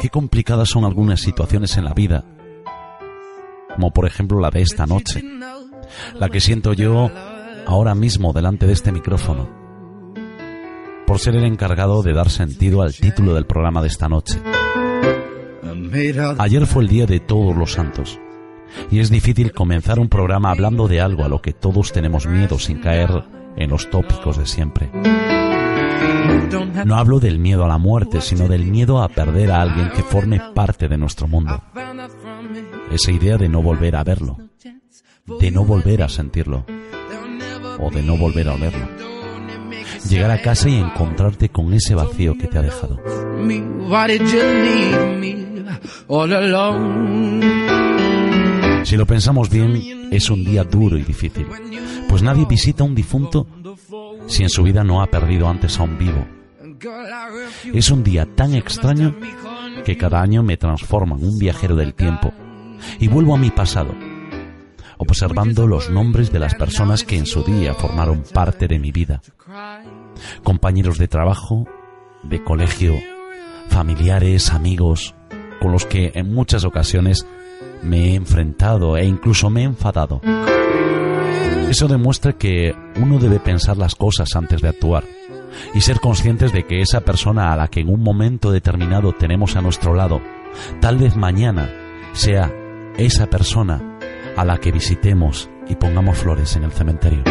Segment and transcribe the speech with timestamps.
[0.00, 2.24] Qué complicadas son algunas situaciones en la vida,
[3.74, 5.22] como por ejemplo la de esta noche,
[6.18, 7.10] la que siento yo
[7.66, 9.48] ahora mismo delante de este micrófono,
[11.06, 14.40] por ser el encargado de dar sentido al título del programa de esta noche.
[16.38, 18.18] Ayer fue el Día de Todos los Santos,
[18.90, 22.58] y es difícil comenzar un programa hablando de algo a lo que todos tenemos miedo
[22.58, 23.10] sin caer
[23.56, 24.90] en los tópicos de siempre.
[26.84, 30.02] No hablo del miedo a la muerte, sino del miedo a perder a alguien que
[30.02, 31.62] forme parte de nuestro mundo.
[32.90, 34.36] Esa idea de no volver a verlo,
[35.40, 36.64] de no volver a sentirlo,
[37.78, 38.88] o de no volver a olerlo.
[40.08, 42.98] Llegar a casa y encontrarte con ese vacío que te ha dejado.
[48.84, 51.46] Si lo pensamos bien, es un día duro y difícil,
[52.08, 53.46] pues nadie visita a un difunto
[54.26, 56.26] si en su vida no ha perdido antes a un vivo.
[57.72, 59.14] Es un día tan extraño
[59.84, 62.32] que cada año me transforma en un viajero del tiempo
[62.98, 63.94] y vuelvo a mi pasado,
[64.98, 69.20] observando los nombres de las personas que en su día formaron parte de mi vida.
[70.42, 71.66] Compañeros de trabajo,
[72.22, 72.94] de colegio,
[73.68, 75.14] familiares, amigos,
[75.60, 77.26] con los que en muchas ocasiones
[77.82, 80.20] me he enfrentado e incluso me he enfadado.
[81.68, 85.04] Eso demuestra que uno debe pensar las cosas antes de actuar
[85.74, 89.56] y ser conscientes de que esa persona a la que en un momento determinado tenemos
[89.56, 90.20] a nuestro lado,
[90.80, 91.70] tal vez mañana
[92.12, 92.52] sea
[92.98, 93.98] esa persona
[94.36, 97.22] a la que visitemos y pongamos flores en el cementerio.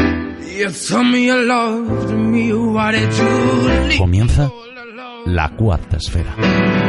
[3.97, 4.49] Comienza
[5.25, 6.88] la cuarta esfera.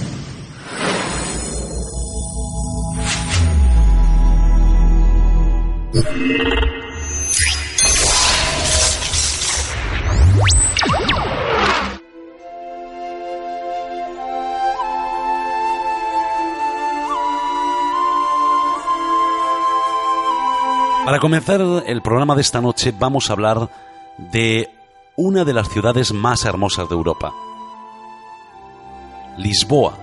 [5.93, 6.03] Para
[21.19, 23.69] comenzar el programa de esta noche vamos a hablar
[24.31, 24.69] de
[25.17, 27.33] una de las ciudades más hermosas de Europa.
[29.37, 29.97] Lisboa,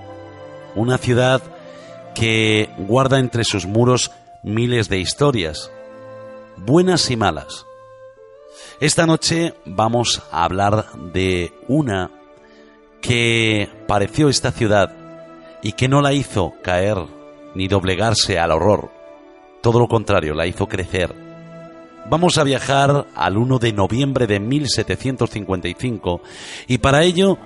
[0.75, 1.41] una ciudad
[2.15, 4.11] que guarda entre sus muros
[4.43, 5.71] miles de historias,
[6.65, 7.67] buenas y malas.
[8.81, 12.11] Esta noche vamos a hablar de una
[13.01, 14.95] que pareció esta ciudad
[15.63, 16.97] y que no la hizo caer
[17.55, 18.91] ni doblegarse al horror,
[19.61, 21.15] todo lo contrario, la hizo crecer.
[22.09, 26.23] Vamos a viajar al 1 de noviembre de 1755
[26.69, 27.37] y para ello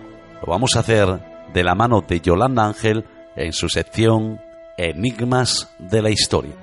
[0.41, 1.21] lo vamos a hacer
[1.53, 4.41] de la mano de Yolanda Ángel en su sección
[4.77, 6.62] Enigmas de la Historia.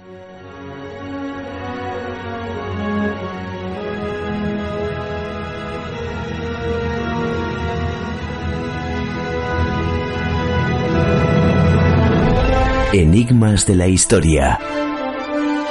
[12.91, 14.59] Enigmas de la Historia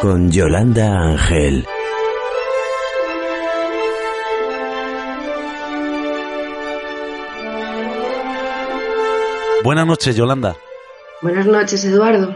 [0.00, 1.66] con Yolanda Ángel.
[9.64, 10.56] Buenas noches, Yolanda.
[11.20, 12.32] Buenas noches, Eduardo.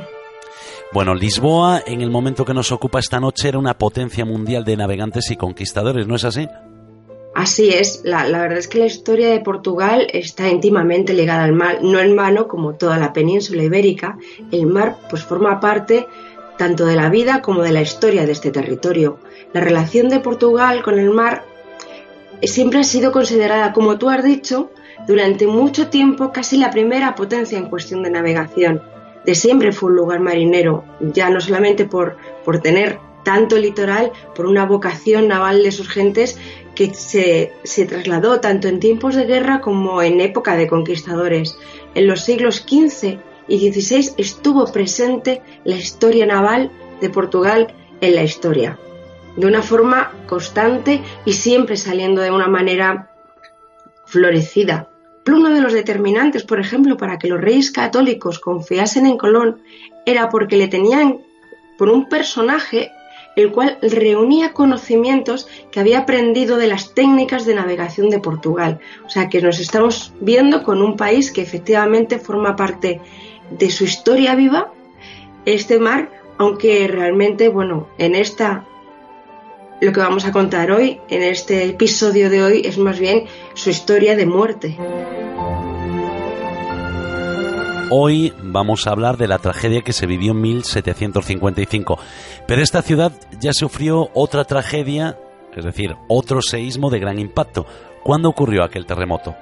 [0.92, 4.76] Bueno, Lisboa, en el momento que nos ocupa esta noche, era una potencia mundial de
[4.76, 6.48] navegantes y conquistadores, ¿no es así?
[7.34, 11.78] Así es, la, verdad es que la historia de Portugal está íntimamente ligada al mar,
[11.82, 14.18] no en vano, como toda la península ibérica,
[14.50, 16.06] el mar pues forma parte
[16.58, 19.18] tanto de la vida como de la historia de este territorio.
[19.54, 21.44] La relación de Portugal con el mar
[22.42, 24.70] siempre ha sido considerada, como tú has dicho,
[25.06, 28.82] durante mucho tiempo casi la primera potencia en cuestión de navegación.
[29.24, 34.46] De siempre fue un lugar marinero, ya no solamente por, por tener tanto litoral por
[34.46, 36.38] una vocación naval de sus gentes
[36.74, 37.52] que se,
[37.86, 41.58] trasladó tanto en tiempos de guerra como en época de conquistadores.
[41.94, 46.70] En los siglos XV y XVI estuvo presente la historia naval
[47.00, 48.78] de Portugal en la historia,
[49.36, 53.10] de una forma constante y siempre saliendo de una manera
[54.06, 54.88] florecida.
[55.26, 59.62] Uno de los determinantes, por ejemplo, para que los reyes católicos confiasen en Colón
[60.04, 61.20] era porque le tenían
[61.78, 62.90] por un personaje
[63.36, 68.80] el cual reunía conocimientos que había aprendido de las técnicas de navegación de Portugal.
[69.06, 73.00] O sea que nos estamos viendo con un país que efectivamente forma parte
[73.50, 74.72] de su historia viva,
[75.44, 78.64] este mar, aunque realmente, bueno, en esta,
[79.80, 83.24] lo que vamos a contar hoy, en este episodio de hoy, es más bien
[83.54, 84.76] su historia de muerte.
[87.94, 91.98] Hoy vamos a hablar de la tragedia que se vivió en 1755,
[92.46, 95.18] pero esta ciudad ya sufrió otra tragedia,
[95.54, 97.66] es decir, otro seísmo de gran impacto.
[98.02, 99.36] ¿Cuándo ocurrió aquel terremoto?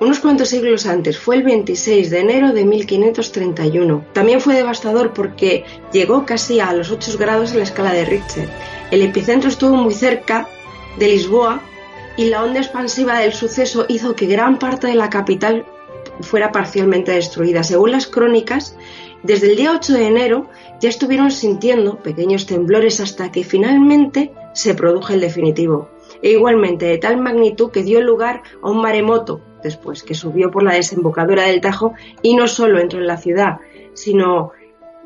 [0.00, 4.06] Unos cuantos siglos antes, fue el 26 de enero de 1531.
[4.14, 8.48] También fue devastador porque llegó casi a los 8 grados en la escala de Richter.
[8.90, 10.48] El epicentro estuvo muy cerca
[10.98, 11.60] de Lisboa
[12.16, 15.66] y la onda expansiva del suceso hizo que gran parte de la capital
[16.20, 17.62] fuera parcialmente destruida.
[17.62, 18.76] Según las crónicas,
[19.22, 20.48] desde el día 8 de enero
[20.80, 25.88] ya estuvieron sintiendo pequeños temblores hasta que finalmente se produjo el definitivo.
[26.22, 30.62] E igualmente de tal magnitud que dio lugar a un maremoto después, que subió por
[30.62, 33.58] la desembocadura del Tajo y no solo entró en la ciudad,
[33.94, 34.52] sino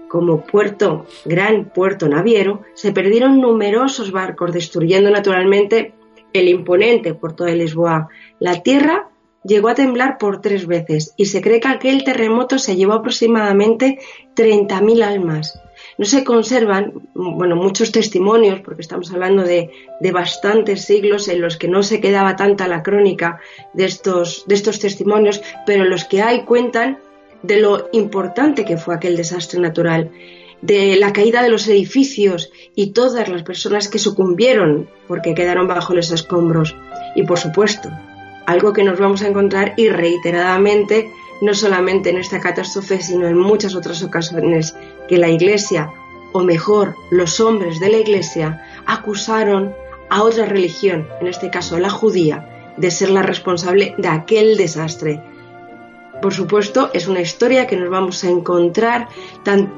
[0.08, 5.94] como puerto, gran puerto naviero, se perdieron numerosos barcos, destruyendo naturalmente
[6.32, 8.08] el imponente puerto de Lisboa.
[8.40, 9.10] La tierra
[9.48, 13.98] llegó a temblar por tres veces y se cree que aquel terremoto se llevó aproximadamente
[14.36, 15.60] 30.000 almas.
[15.96, 21.56] No se conservan, bueno, muchos testimonios, porque estamos hablando de, de, bastantes siglos en los
[21.56, 23.40] que no se quedaba tanta la crónica
[23.72, 26.98] de estos, de estos testimonios, pero los que hay cuentan
[27.42, 30.10] de lo importante que fue aquel desastre natural,
[30.60, 35.94] de la caída de los edificios y todas las personas que sucumbieron porque quedaron bajo
[35.94, 36.76] los escombros.
[37.14, 37.90] Y por supuesto,
[38.48, 41.12] algo que nos vamos a encontrar y reiteradamente,
[41.42, 44.74] no solamente en esta catástrofe, sino en muchas otras ocasiones,
[45.06, 45.92] que la Iglesia,
[46.32, 49.74] o mejor, los hombres de la Iglesia, acusaron
[50.08, 55.22] a otra religión, en este caso la judía, de ser la responsable de aquel desastre.
[56.22, 59.08] Por supuesto, es una historia que nos vamos a encontrar,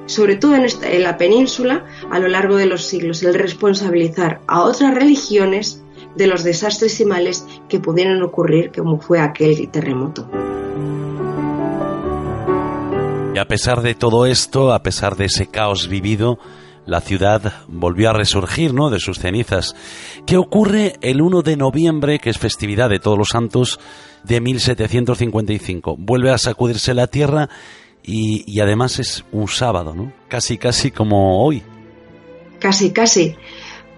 [0.07, 4.95] sobre todo en la península, a lo largo de los siglos, el responsabilizar a otras
[4.95, 5.80] religiones
[6.17, 10.29] de los desastres y males que pudieran ocurrir como fue aquel terremoto.
[13.35, 16.39] Y a pesar de todo esto, a pesar de ese caos vivido,
[16.87, 18.91] la ciudad volvió a resurgir, ¿no?
[18.91, 19.77] De sus cenizas.
[20.27, 23.79] ¿Qué ocurre el 1 de noviembre, que es festividad de todos los santos
[24.25, 25.97] de 1755?
[25.97, 27.49] Vuelve a sacudirse la tierra
[28.03, 30.13] y, y además es un sábado, ¿no?
[30.29, 31.63] Casi, casi como hoy.
[32.59, 33.37] Casi, casi.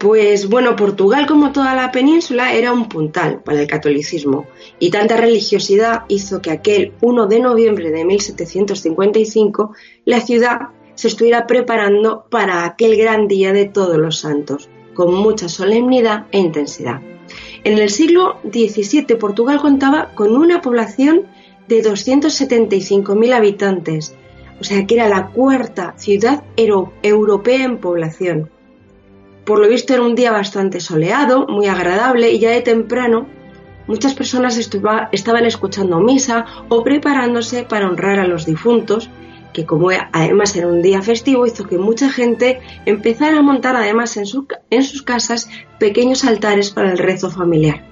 [0.03, 4.47] Pues bueno, Portugal como toda la península era un puntal para el catolicismo
[4.77, 9.73] y tanta religiosidad hizo que aquel 1 de noviembre de 1755
[10.03, 10.57] la ciudad
[10.95, 16.39] se estuviera preparando para aquel gran día de todos los santos, con mucha solemnidad e
[16.39, 16.99] intensidad.
[17.63, 21.27] En el siglo XVII Portugal contaba con una población
[21.69, 24.13] de 275.000 habitantes,
[24.59, 28.49] o sea que era la cuarta ciudad europea en población
[29.45, 33.27] por lo visto era un día bastante soleado, muy agradable y ya de temprano
[33.87, 39.09] muchas personas estaban escuchando misa o preparándose para honrar a los difuntos,
[39.51, 44.17] que como además era un día festivo hizo que mucha gente empezara a montar además
[44.17, 47.85] en, sus casas pequeños altares para el rezo familiar.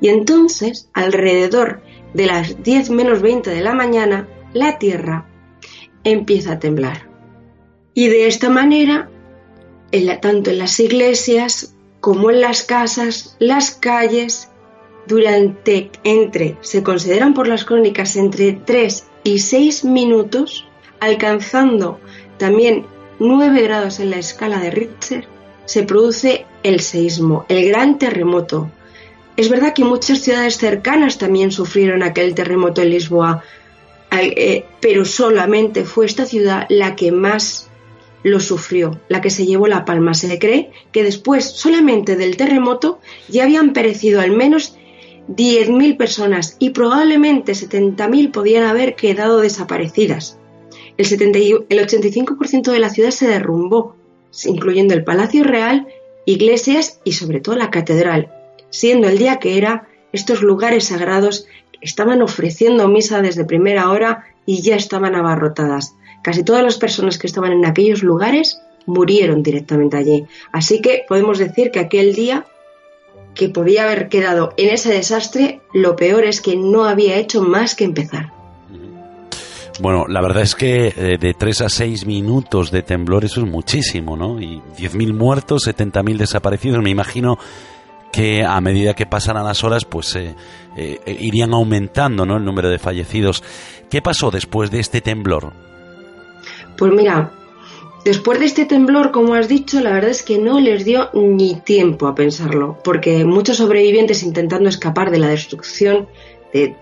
[0.00, 1.82] Y entonces, alrededor
[2.14, 5.26] de las 10 menos 20 de la mañana, la tierra
[6.04, 7.08] empieza a temblar.
[7.94, 9.10] Y de esta manera
[10.20, 14.48] tanto en las iglesias como en las casas, las calles,
[15.06, 20.66] durante entre, se consideran por las crónicas, entre 3 y 6 minutos,
[21.00, 21.98] alcanzando
[22.38, 22.86] también
[23.18, 25.26] 9 grados en la escala de Richter,
[25.64, 28.70] se produce el seísmo, el gran terremoto.
[29.36, 33.42] Es verdad que muchas ciudades cercanas también sufrieron aquel terremoto en Lisboa,
[34.12, 37.69] eh, pero solamente fue esta ciudad la que más
[38.22, 40.14] lo sufrió, la que se llevó la palma.
[40.14, 44.76] Se cree que después solamente del terremoto ya habían perecido al menos
[45.28, 50.38] 10.000 personas y probablemente 70.000 podían haber quedado desaparecidas.
[50.96, 53.96] El, el 85% de la ciudad se derrumbó
[54.44, 55.86] incluyendo el Palacio Real,
[56.24, 58.32] iglesias y sobre todo la catedral,
[58.70, 61.46] siendo el día que era, estos lugares sagrados
[61.80, 65.96] estaban ofreciendo misa desde primera hora y ya estaban abarrotadas.
[66.22, 70.26] Casi todas las personas que estaban en aquellos lugares murieron directamente allí.
[70.52, 72.46] Así que podemos decir que aquel día
[73.34, 77.74] que podía haber quedado en ese desastre, lo peor es que no había hecho más
[77.74, 78.32] que empezar.
[79.80, 83.46] Bueno, la verdad es que eh, de 3 a 6 minutos de temblor eso es
[83.46, 84.38] muchísimo, ¿no?
[84.38, 86.82] Y 10.000 muertos, 70.000 desaparecidos.
[86.82, 87.38] Me imagino
[88.12, 90.34] que a medida que pasaran las horas, pues eh,
[90.76, 92.36] eh, irían aumentando, ¿no?
[92.36, 93.42] El número de fallecidos.
[93.88, 95.69] ¿Qué pasó después de este temblor?
[96.80, 97.30] Pues mira,
[98.06, 101.56] después de este temblor, como has dicho, la verdad es que no les dio ni
[101.56, 106.08] tiempo a pensarlo, porque muchos sobrevivientes intentando escapar de la destrucción
[106.54, 106.74] de,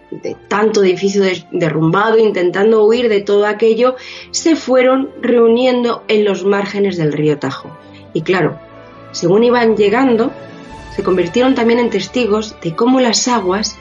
[0.46, 3.96] tanto edificio derrumbado, intentando huir de todo aquello,
[4.30, 7.76] se fueron reuniendo en los márgenes del río Tajo.
[8.14, 8.56] Y claro,
[9.10, 10.30] según iban llegando,
[10.94, 13.76] se convirtieron también en testigos de cómo las aguas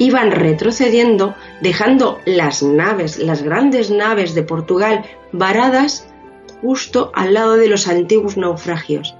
[0.00, 6.08] iban retrocediendo, dejando las naves, las grandes naves de Portugal varadas
[6.62, 9.14] justo al lado de los antiguos naufragios.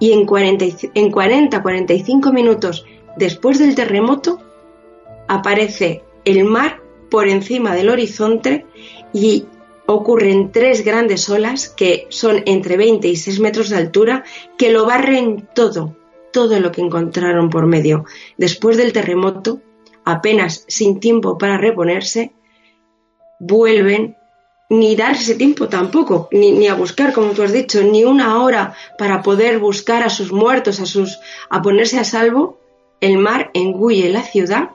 [0.00, 2.84] Y en 40-45 minutos
[3.16, 4.40] después del terremoto,
[5.28, 8.66] aparece el mar por encima del horizonte
[9.12, 9.46] y
[9.86, 14.24] ocurren tres grandes olas que son entre 20 y 6 metros de altura
[14.58, 15.94] que lo barren todo,
[16.32, 18.04] todo lo que encontraron por medio.
[18.36, 19.60] Después del terremoto,
[20.04, 22.32] apenas sin tiempo para reponerse,
[23.38, 24.16] vuelven
[24.70, 28.74] ni darse tiempo tampoco, ni, ni, a buscar, como tú has dicho, ni una hora
[28.98, 31.20] para poder buscar a sus muertos, a sus
[31.50, 32.58] a ponerse a salvo,
[33.00, 34.70] el mar engulle la ciudad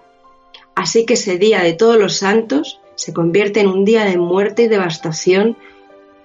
[0.80, 4.64] Así que ese día de todos los santos se convierte en un día de muerte
[4.64, 5.58] y devastación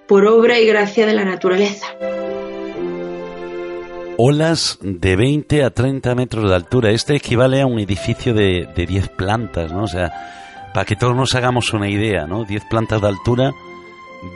[0.07, 1.87] por obra y gracia de la naturaleza.
[4.17, 6.91] Olas de 20 a 30 metros de altura.
[6.91, 9.83] Este equivale a un edificio de, de 10 plantas, ¿no?
[9.83, 10.11] O sea,
[10.73, 12.45] para que todos nos hagamos una idea, ¿no?
[12.45, 13.51] 10 plantas de altura,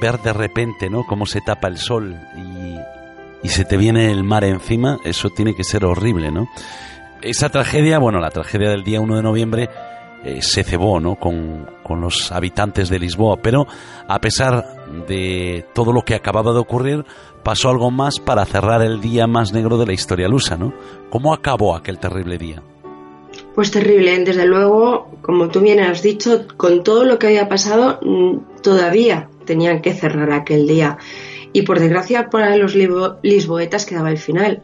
[0.01, 1.05] ver de repente, ¿no?
[1.05, 5.55] Cómo se tapa el sol y, y se te viene el mar encima, eso tiene
[5.55, 6.49] que ser horrible, ¿no?
[7.21, 9.69] Esa tragedia, bueno, la tragedia del día 1 de noviembre
[10.23, 11.15] eh, se cebó ¿no?
[11.15, 11.65] con,
[12.01, 13.37] los habitantes de Lisboa.
[13.41, 13.67] Pero
[14.07, 17.05] a pesar de todo lo que acababa de ocurrir,
[17.43, 20.57] pasó algo más para cerrar el día más negro de la historia lusa.
[20.57, 20.73] ¿no?
[21.09, 22.61] ¿Cómo acabó aquel terrible día?
[23.55, 27.99] Pues terrible, desde luego, como tú bien has dicho, con todo lo que había pasado,
[28.01, 30.97] mm, todavía tenían que cerrar aquel día.
[31.53, 34.63] Y por desgracia para los lisboetas quedaba el final.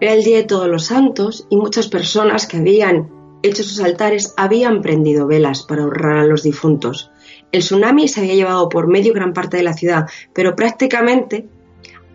[0.00, 3.10] Era el Día de Todos los Santos y muchas personas que habían
[3.42, 7.10] hecho sus altares habían prendido velas para honrar a los difuntos.
[7.52, 11.46] El tsunami se había llevado por medio gran parte de la ciudad, pero prácticamente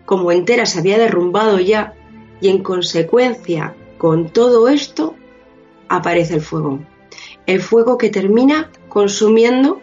[0.04, 1.94] como entera se había derrumbado ya
[2.40, 5.14] y en consecuencia con todo esto
[5.88, 6.80] aparece el fuego.
[7.46, 9.80] El fuego que termina consumiendo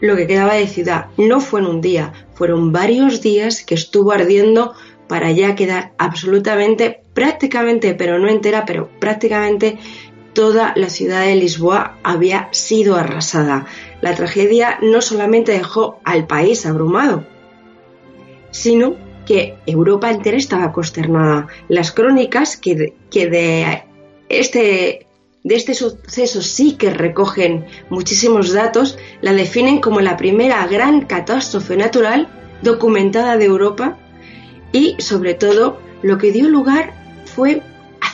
[0.00, 1.06] lo que quedaba de ciudad.
[1.16, 4.74] No fue en un día, fueron varios días que estuvo ardiendo
[5.08, 9.78] para ya quedar absolutamente, prácticamente, pero no entera, pero prácticamente
[10.32, 13.66] toda la ciudad de Lisboa había sido arrasada.
[14.00, 17.24] La tragedia no solamente dejó al país abrumado,
[18.50, 21.48] sino que Europa entera estaba consternada.
[21.68, 23.84] Las crónicas que de,
[24.28, 25.06] este
[25.42, 31.76] de este suceso sí que recogen muchísimos datos, la definen como la primera gran catástrofe
[31.76, 32.28] natural
[32.62, 33.96] documentada de Europa
[34.72, 36.92] y sobre todo lo que dio lugar
[37.24, 37.62] fue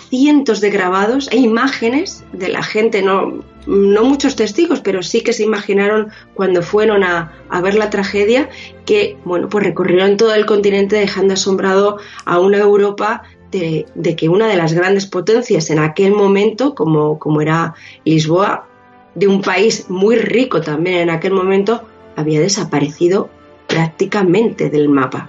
[0.08, 5.32] cientos de grabados e imágenes de la gente, no, no muchos testigos, pero sí que
[5.32, 7.32] se imaginaron cuando fueron a,
[7.62, 8.48] ver la tragedia
[8.84, 13.86] que, bueno, pues recorrieron todo el continente dejando asombrado a una Europa de,
[14.16, 18.66] que una de las grandes potencias en aquel momento, como, como era Lisboa,
[19.14, 21.82] de un país muy rico también en aquel momento,
[22.16, 23.30] había desaparecido
[23.66, 25.26] prácticamente del mapa.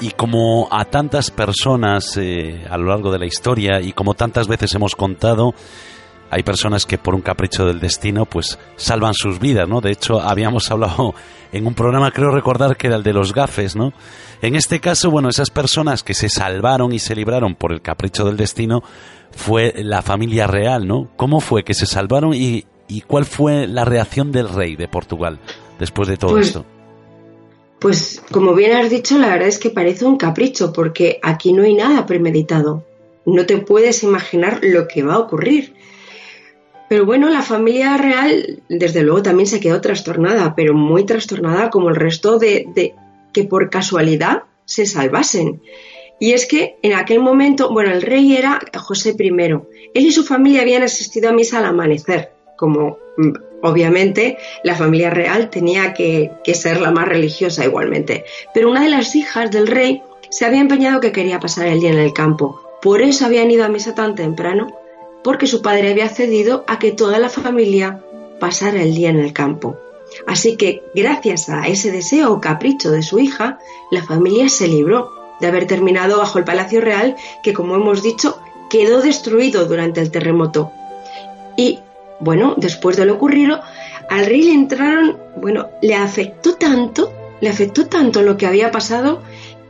[0.00, 4.46] Y como a tantas personas eh, a lo largo de la historia y como tantas
[4.46, 5.54] veces hemos contado,
[6.30, 9.80] hay personas que por un capricho del destino pues salvan sus vidas, ¿no?
[9.80, 11.14] De hecho, habíamos hablado
[11.50, 13.92] en un programa, creo recordar que era el de los gafes, ¿no?
[14.42, 18.26] En este caso, bueno, esas personas que se salvaron y se libraron por el capricho
[18.26, 18.82] del destino
[19.30, 21.08] fue la familia real, ¿no?
[21.16, 25.40] ¿Cómo fue que se salvaron y, y cuál fue la reacción del rey de Portugal
[25.78, 26.66] después de todo pues esto?
[27.78, 31.62] Pues como bien has dicho, la verdad es que parece un capricho, porque aquí no
[31.62, 32.84] hay nada premeditado.
[33.26, 35.74] No te puedes imaginar lo que va a ocurrir.
[36.88, 41.88] Pero bueno, la familia real, desde luego, también se quedó trastornada, pero muy trastornada como
[41.88, 42.94] el resto de,
[43.32, 45.60] que por casualidad se salvasen.
[46.18, 49.28] Y es que en aquel momento, bueno, el rey era José I.
[49.94, 53.32] Él y su familia habían asistido a misa al amanecer, como mm,
[53.66, 58.24] obviamente la familia real tenía que, ser la más religiosa igualmente.
[58.54, 61.90] Pero una de las hijas del rey se había empeñado que quería pasar el día
[61.90, 62.60] en el campo.
[62.80, 64.68] Por eso habían ido a misa tan temprano,
[65.22, 68.02] porque su padre había cedido a que toda la familia
[68.38, 69.76] pasara el día en el campo.
[70.26, 73.58] Así que, gracias a ese deseo o capricho de su hija,
[73.90, 78.38] la familia se libró de haber terminado bajo el Palacio Real, que como hemos dicho,
[78.70, 80.70] quedó destruido durante el terremoto.
[81.56, 81.80] Y,
[82.20, 83.60] bueno, después de lo ocurrido,
[84.08, 89.22] al rey le entraron, bueno, le afectó tanto, le afectó tanto lo que había pasado,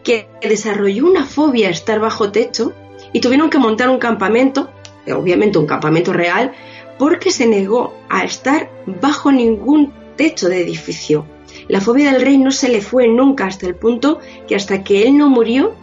[0.03, 2.73] que desarrolló una fobia a estar bajo techo
[3.13, 4.71] y tuvieron que montar un campamento,
[5.13, 6.53] obviamente un campamento real,
[6.99, 11.27] porque se negó a estar bajo ningún techo de edificio.
[11.69, 15.03] La fobia del rey no se le fue nunca hasta el punto que hasta que
[15.03, 15.75] él no murió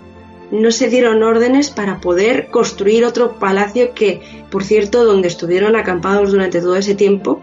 [0.54, 6.32] no se dieron órdenes para poder construir otro palacio que, por cierto, donde estuvieron acampados
[6.32, 7.42] durante todo ese tiempo,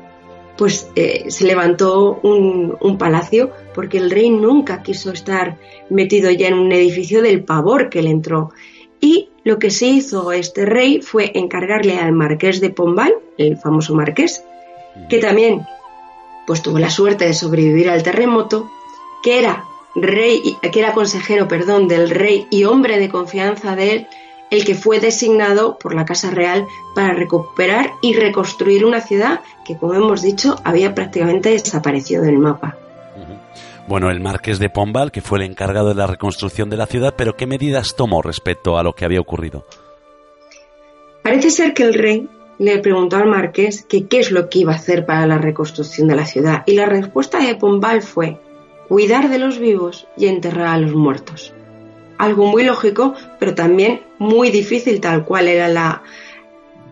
[0.57, 6.49] pues eh, se levantó un, un, palacio porque el rey nunca quiso estar metido ya
[6.49, 8.53] en un edificio del pavor que le entró.
[9.01, 13.95] Y lo que se hizo este rey fue encargarle al marqués de Pombal, el famoso
[13.95, 14.45] marqués,
[15.09, 15.63] que también
[16.47, 18.71] pues tuvo la suerte de sobrevivir al terremoto,
[19.23, 24.07] que era rey, que era consejero, perdón, del rey y hombre de confianza de él,
[24.51, 29.77] el que fue designado por la Casa Real para recuperar y reconstruir una ciudad que,
[29.77, 32.77] como hemos dicho, había prácticamente desaparecido del mapa.
[33.87, 37.15] Bueno, el marqués de Pombal, que fue el encargado de la reconstrucción de la ciudad,
[37.17, 39.65] pero ¿qué medidas tomó respecto a lo que había ocurrido?
[41.23, 42.29] Parece ser que el rey
[42.59, 46.09] le preguntó al marqués que qué es lo que iba a hacer para la reconstrucción
[46.09, 48.39] de la ciudad y la respuesta de Pombal fue
[48.91, 51.55] cuidar de los vivos y enterrar a los muertos.
[52.19, 56.03] Algo muy lógico, pero también muy difícil tal cual era la,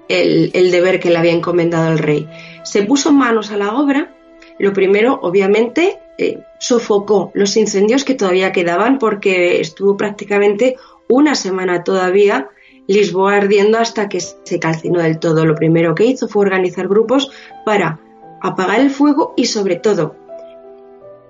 [0.08, 2.28] el, deber que le había encomendado el rey.
[2.62, 4.14] Se puso manos a la obra.
[4.60, 10.76] Lo primero, obviamente, eh, sofocó los incendios que todavía quedaban porque estuvo prácticamente
[11.08, 12.48] una semana todavía
[12.86, 15.44] Lisboa ardiendo hasta que se calcinó del todo.
[15.44, 17.32] Lo primero que hizo fue organizar grupos
[17.66, 17.98] para
[18.40, 20.27] apagar el fuego y sobre todo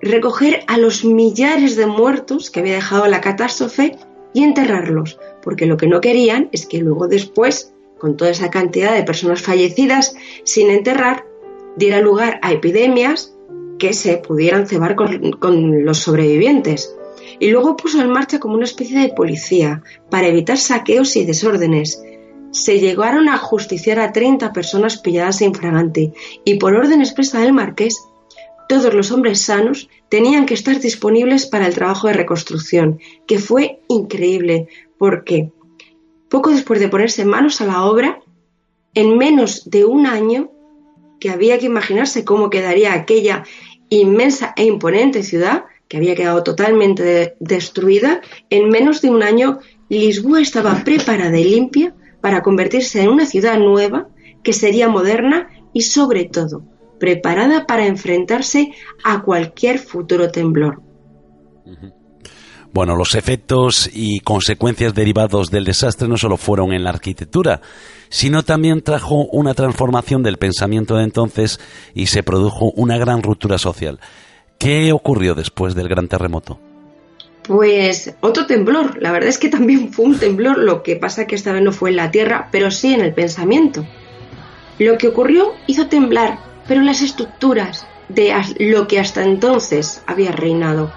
[0.00, 3.96] recoger a los millares de muertos que había dejado la catástrofe
[4.32, 8.94] y enterrarlos, porque lo que no querían es que luego después, con toda esa cantidad
[8.94, 11.24] de personas fallecidas sin enterrar,
[11.76, 13.34] diera lugar a epidemias
[13.78, 16.94] que se pudieran cebar con, los sobrevivientes
[17.38, 22.02] y luego puso en marcha como una especie de policía para evitar saqueos y desórdenes.
[22.50, 26.12] Se llegaron a justiciar a 30 personas pilladas infragante
[26.44, 28.02] y por orden expresa del marqués,
[28.68, 33.80] todos los hombres sanos tenían que estar disponibles para el trabajo de reconstrucción, que fue
[33.88, 35.50] increíble porque
[36.28, 38.20] poco después de ponerse manos a la obra,
[38.94, 40.50] en menos de un año,
[41.18, 43.44] que había que imaginarse cómo quedaría aquella
[43.88, 50.42] inmensa e imponente ciudad, que había quedado totalmente destruida, en menos de un año Lisboa
[50.42, 54.08] estaba preparada y limpia para convertirse en una ciudad nueva
[54.42, 56.62] que sería moderna y sobre todo
[56.98, 58.72] preparada para enfrentarse
[59.04, 60.82] a cualquier futuro temblor.
[62.72, 67.60] Bueno, los efectos y consecuencias derivados del desastre no solo fueron en la arquitectura,
[68.10, 71.60] sino también trajo una transformación del pensamiento de entonces
[71.94, 74.00] y se produjo una gran ruptura social.
[74.58, 76.60] ¿Qué ocurrió después del gran terremoto?
[77.44, 79.00] Pues otro temblor.
[79.00, 81.72] La verdad es que también fue un temblor, lo que pasa que esta vez no
[81.72, 83.86] fue en la tierra, pero sí en el pensamiento.
[84.78, 90.92] Lo que ocurrió hizo temblar, pero las estructuras de lo que hasta entonces había reinado.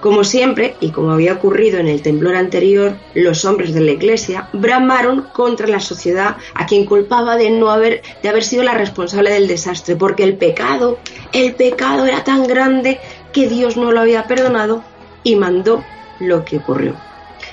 [0.00, 4.48] Como siempre, y como había ocurrido en el temblor anterior, los hombres de la Iglesia
[4.52, 9.30] bramaron contra la sociedad a quien culpaba de no haber, de haber sido la responsable
[9.30, 10.98] del desastre, porque el pecado,
[11.32, 12.98] el pecado era tan grande
[13.32, 14.82] que Dios no lo había perdonado
[15.22, 15.84] y mandó
[16.18, 16.96] lo que ocurrió.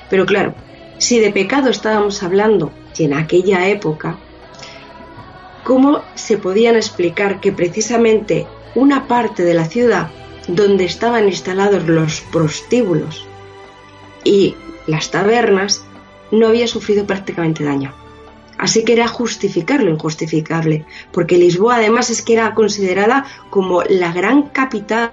[0.08, 0.54] Pero claro,
[0.98, 4.18] si de pecado estábamos hablando, y en aquella época,
[5.64, 10.10] ¿cómo se podían explicar que precisamente una parte de la ciudad
[10.48, 13.26] donde estaban instalados los prostíbulos
[14.24, 14.54] y
[14.86, 15.84] las tabernas,
[16.30, 17.94] no había sufrido prácticamente daño.
[18.58, 24.12] Así que era justificar lo injustificable, porque Lisboa además es que era considerada como la
[24.12, 25.12] gran capital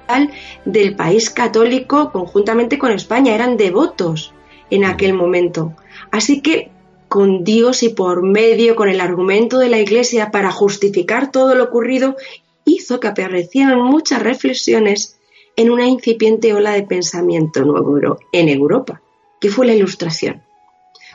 [0.66, 4.34] del país católico conjuntamente con España, eran devotos
[4.70, 5.74] en aquel momento.
[6.12, 6.72] Así que
[7.08, 11.66] con Dios y por medio, con el argumento de la Iglesia para justificar todo lo
[11.66, 12.16] ocurrido,
[12.66, 15.18] hizo que aparecieran muchas reflexiones
[15.56, 19.02] en una incipiente ola de pensamiento nuevo en Europa,
[19.40, 20.44] que fue la Ilustración.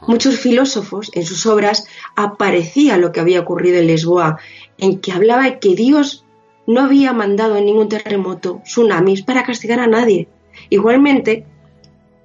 [0.08, 4.38] Muchos filósofos en sus obras aparecía lo que había ocurrido en Lisboa,
[4.78, 6.24] en que hablaba que Dios
[6.66, 10.28] no había mandado ningún terremoto tsunamis para castigar a nadie.
[10.70, 11.46] Igualmente,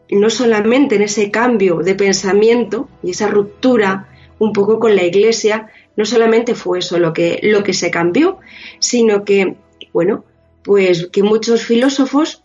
[0.09, 5.67] no solamente en ese cambio de pensamiento y esa ruptura un poco con la Iglesia,
[5.95, 8.39] no solamente fue eso lo que, lo que se cambió,
[8.79, 9.55] sino que,
[9.93, 10.23] bueno,
[10.63, 12.43] pues que muchos filósofos,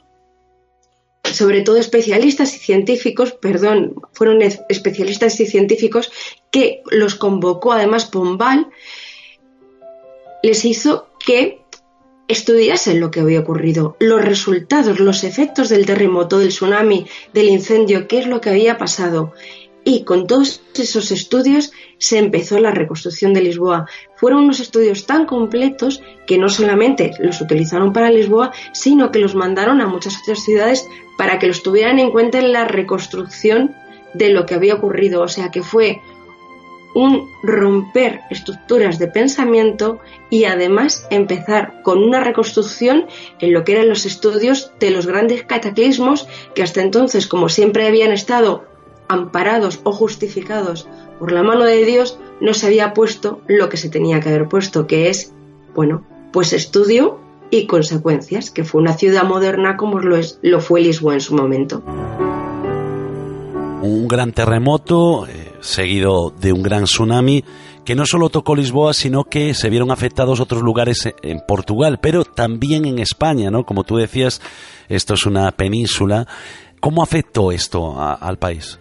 [1.22, 6.10] sobre todo especialistas y científicos, perdón, fueron especialistas y científicos
[6.50, 8.68] que los convocó además Pombal,
[10.42, 11.61] les hizo que
[12.28, 18.08] estudiasen lo que había ocurrido, los resultados, los efectos del terremoto, del tsunami, del incendio,
[18.08, 19.32] qué es lo que había pasado.
[19.84, 23.86] Y con todos esos estudios se empezó la reconstrucción de Lisboa.
[24.16, 29.34] Fueron unos estudios tan completos que no solamente los utilizaron para Lisboa, sino que los
[29.34, 30.86] mandaron a muchas otras ciudades
[31.18, 33.74] para que los tuvieran en cuenta en la reconstrucción
[34.14, 35.22] de lo que había ocurrido.
[35.22, 36.00] O sea que fue
[36.94, 39.98] un romper estructuras de pensamiento
[40.30, 43.06] y además empezar con una reconstrucción
[43.38, 47.86] en lo que eran los estudios de los grandes cataclismos que hasta entonces, como siempre
[47.86, 48.64] habían estado
[49.08, 53.88] amparados o justificados por la mano de Dios, no se había puesto lo que se
[53.88, 55.32] tenía que haber puesto, que es,
[55.74, 60.80] bueno, pues estudio y consecuencias, que fue una ciudad moderna como lo, es, lo fue
[60.80, 61.82] Lisboa en su momento.
[63.82, 67.42] Un gran terremoto, eh, seguido de un gran tsunami
[67.84, 72.24] que no solo tocó Lisboa, sino que se vieron afectados otros lugares en Portugal, pero
[72.24, 73.64] también en España, ¿no?
[73.64, 74.40] Como tú decías,
[74.88, 76.26] esto es una península.
[76.80, 78.78] ¿Cómo afectó esto al país?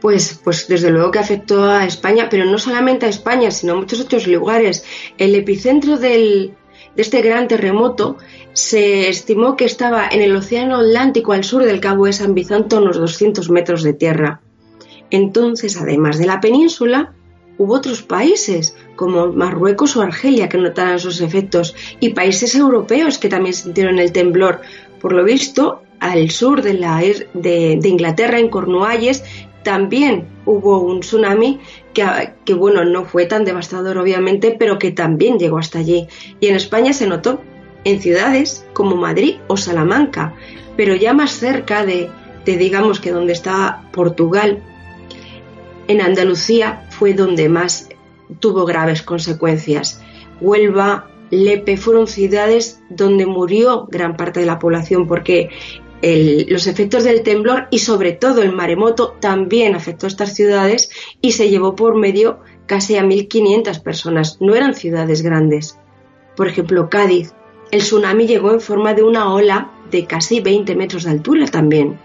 [0.00, 3.76] Pues, pues desde luego que afectó a España, pero no solamente a España, sino a
[3.76, 4.84] muchos otros lugares.
[5.16, 6.54] El epicentro del,
[6.94, 8.18] de este gran terremoto
[8.52, 12.76] se estimó que estaba en el Océano Atlántico al sur del Cabo de San a
[12.76, 14.42] unos 200 metros de tierra.
[15.10, 17.14] Entonces, además de la península,
[17.58, 23.28] hubo otros países como Marruecos o Argelia que notaron sus efectos y países europeos que
[23.28, 24.60] también sintieron el temblor.
[25.00, 27.02] Por lo visto, al sur de, la,
[27.34, 29.24] de, Inglaterra, en Cornualles,
[29.62, 31.60] también hubo un tsunami
[31.94, 36.06] que, bueno, no fue tan devastador obviamente, pero que también llegó hasta allí.
[36.40, 37.40] Y en España se notó
[37.84, 40.34] en ciudades como Madrid o Salamanca,
[40.76, 42.10] pero ya más cerca de,
[42.44, 44.62] de digamos que donde está Portugal
[45.88, 47.88] en Andalucía fue donde más
[48.40, 50.00] tuvo graves consecuencias.
[50.40, 55.50] Huelva, Lepe fueron ciudades donde murió gran parte de la población porque
[56.48, 60.90] los efectos del temblor y sobre todo el maremoto también afectó a estas ciudades
[61.22, 64.38] y se llevó por medio casi a 1.500 personas.
[64.40, 65.78] No eran ciudades grandes.
[66.36, 67.32] Por ejemplo, Cádiz.
[67.70, 71.98] El tsunami llegó en forma de una ola de casi 20 metros de altura también.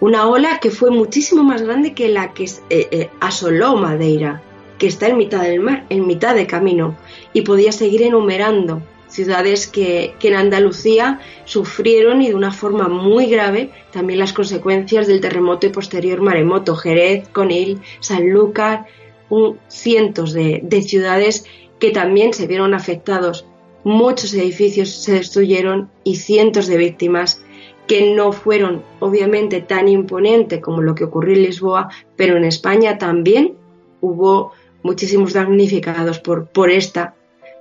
[0.00, 4.42] Una ola que fue muchísimo más grande que la que eh, eh, asoló Madeira,
[4.78, 6.96] que está en mitad del mar, en mitad de camino,
[7.32, 13.70] y podía seguir enumerando ciudades que, en Andalucía sufrieron y de una forma muy grave
[13.92, 16.76] también las consecuencias del terremoto y posterior maremoto.
[16.76, 18.86] Jerez, Conil, Sanlúcar,
[19.28, 21.44] un, cientos de, de ciudades
[21.78, 23.46] que también se vieron afectados.
[23.82, 27.42] Muchos edificios se destruyeron y cientos de víctimas
[27.90, 32.98] que no fueron obviamente tan imponentes como lo que ocurrió en Lisboa, pero en España
[32.98, 33.56] también
[34.00, 34.52] hubo
[34.84, 37.16] muchísimos damnificados por, por esta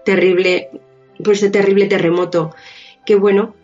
[0.05, 0.69] terrible,
[1.23, 2.53] por este terrible terremoto.
[3.07, 3.55] Que bueno,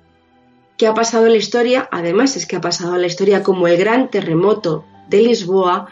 [0.75, 3.67] que ha pasado en la historia, además es que ha pasado en la historia como
[3.67, 5.89] el gran terremoto de Lisboa,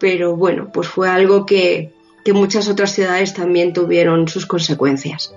[0.00, 1.92] pero bueno, pues fue algo que,
[2.24, 5.36] que muchas otras ciudades también tuvieron sus consecuencias.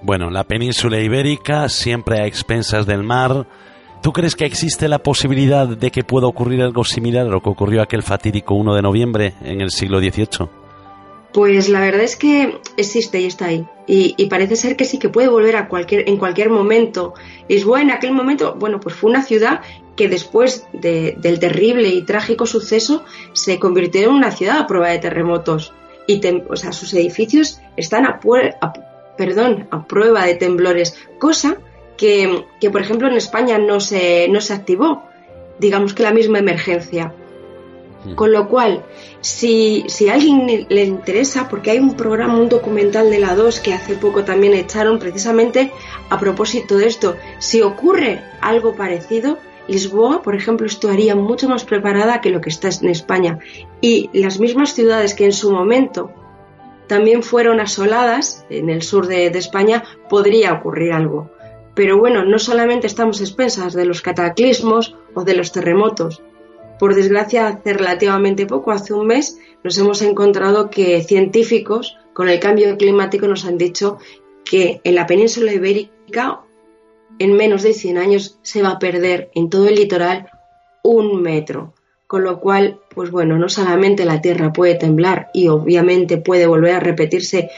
[0.00, 3.46] Bueno, la península ibérica, siempre a expensas del mar.
[4.02, 7.50] ¿Tú crees que existe la posibilidad de que pueda ocurrir algo similar a lo que
[7.50, 10.48] ocurrió aquel fatídico 1 de noviembre en el siglo XVIII?
[11.32, 13.66] Pues la verdad es que existe y está ahí.
[13.86, 17.14] Y, parece ser que sí que puede volver a cualquier, en cualquier momento.
[17.48, 19.62] Lisboa en aquel momento, bueno, pues fue una ciudad
[19.96, 24.98] que después del terrible y trágico suceso se convirtió en una ciudad a prueba de
[24.98, 25.72] terremotos.
[26.06, 28.20] Y o sea, sus edificios están a,
[28.60, 28.72] a,
[29.18, 31.58] perdón, a prueba de temblores, cosa
[31.98, 35.02] que, por ejemplo, en España no se, no se activó,
[35.58, 37.12] digamos que la misma emergencia.
[38.04, 38.14] Hmm.
[38.14, 38.84] Con lo cual,
[39.20, 43.58] si, si a alguien le interesa, porque hay un programa, un documental de la 2
[43.58, 45.72] que hace poco también echaron precisamente
[46.08, 52.20] a propósito de esto, si ocurre algo parecido, Lisboa, por ejemplo, estaría mucho más preparada
[52.20, 53.40] que lo que está en España.
[53.82, 56.10] Y las mismas ciudades que en su momento
[56.88, 61.30] también fueron asoladas en el sur de, España, podría ocurrir algo.
[61.74, 66.22] Pero bueno, no solamente estamos expensas de los cataclismos o de los terremotos.
[66.78, 72.40] Por desgracia, hace relativamente poco, hace un mes, nos hemos encontrado que científicos con el
[72.40, 73.98] cambio climático nos han dicho
[74.44, 76.40] que en la península ibérica
[77.18, 80.30] en menos de 100 años se va a perder en todo el litoral
[80.82, 81.74] un metro.
[82.08, 86.74] Con lo cual, pues bueno, no solamente la Tierra puede temblar y obviamente puede volver
[86.74, 87.50] a repetirse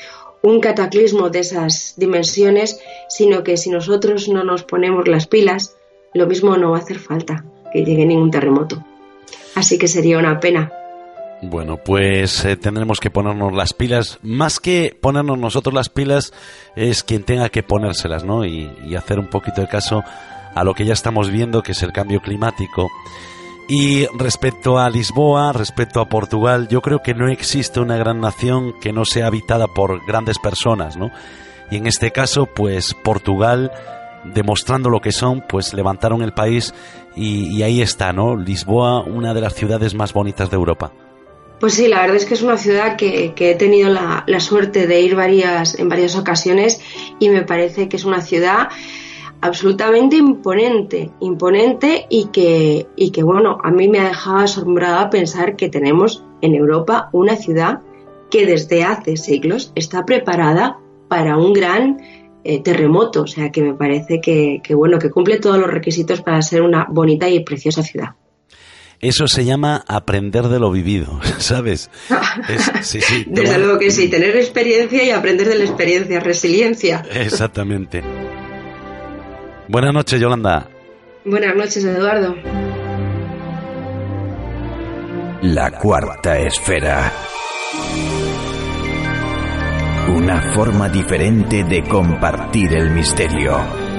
[0.43, 5.77] un cataclismo de esas dimensiones, sino que si nosotros no nos ponemos las pilas,
[6.15, 8.85] lo mismo no va a hacer falta que llegue ningún terremoto.
[9.55, 10.73] Así que sería una pena.
[11.43, 14.19] Bueno, pues eh, tendremos que ponernos las pilas.
[14.23, 16.33] Más que ponernos nosotros las pilas,
[16.75, 18.45] es quien tenga que ponérselas, ¿no?
[18.45, 20.03] Y, y hacer un poquito de caso
[20.57, 22.89] a lo que ya estamos viendo, que es el cambio climático.
[23.71, 28.75] Y respecto a Lisboa, respecto a Portugal, yo creo que no existe una gran nación
[28.81, 31.13] que no sea habitada por grandes personas, ¿no?
[31.71, 33.71] Y en este caso, pues Portugal,
[34.25, 36.75] demostrando lo que son, pues levantaron el país
[37.15, 38.35] y, ahí está, ¿no?
[38.35, 40.93] Lisboa, una de las ciudades más bonitas de Europa.
[41.61, 45.01] Pues sí, la verdad es que es una ciudad que, he tenido la, suerte de
[45.01, 46.81] ir varias, en varias ocasiones
[47.21, 48.71] y me parece que es una ciudad
[49.41, 55.57] absolutamente imponente, imponente y que, y que bueno, a mí me ha dejado asombrada pensar
[55.57, 57.81] que tenemos en Europa una ciudad
[58.31, 62.01] que desde hace siglos está preparada para un gran
[62.45, 66.23] eh, terremoto, o sea que me parece que, que, bueno, que cumple todos los requisitos
[66.23, 68.11] para ser una bonita y preciosa ciudad.
[69.01, 71.91] Eso se llama aprender de lo vivido, ¿sabes?
[73.27, 77.03] Desde luego que sí, tener experiencia y aprender de la experiencia, resiliencia.
[77.13, 78.03] Exactamente.
[79.71, 80.69] Buenas noches, Yolanda.
[81.25, 82.35] Buenas noches, Eduardo.
[85.43, 87.13] La cuarta esfera.
[90.09, 93.90] Una forma diferente de compartir el misterio.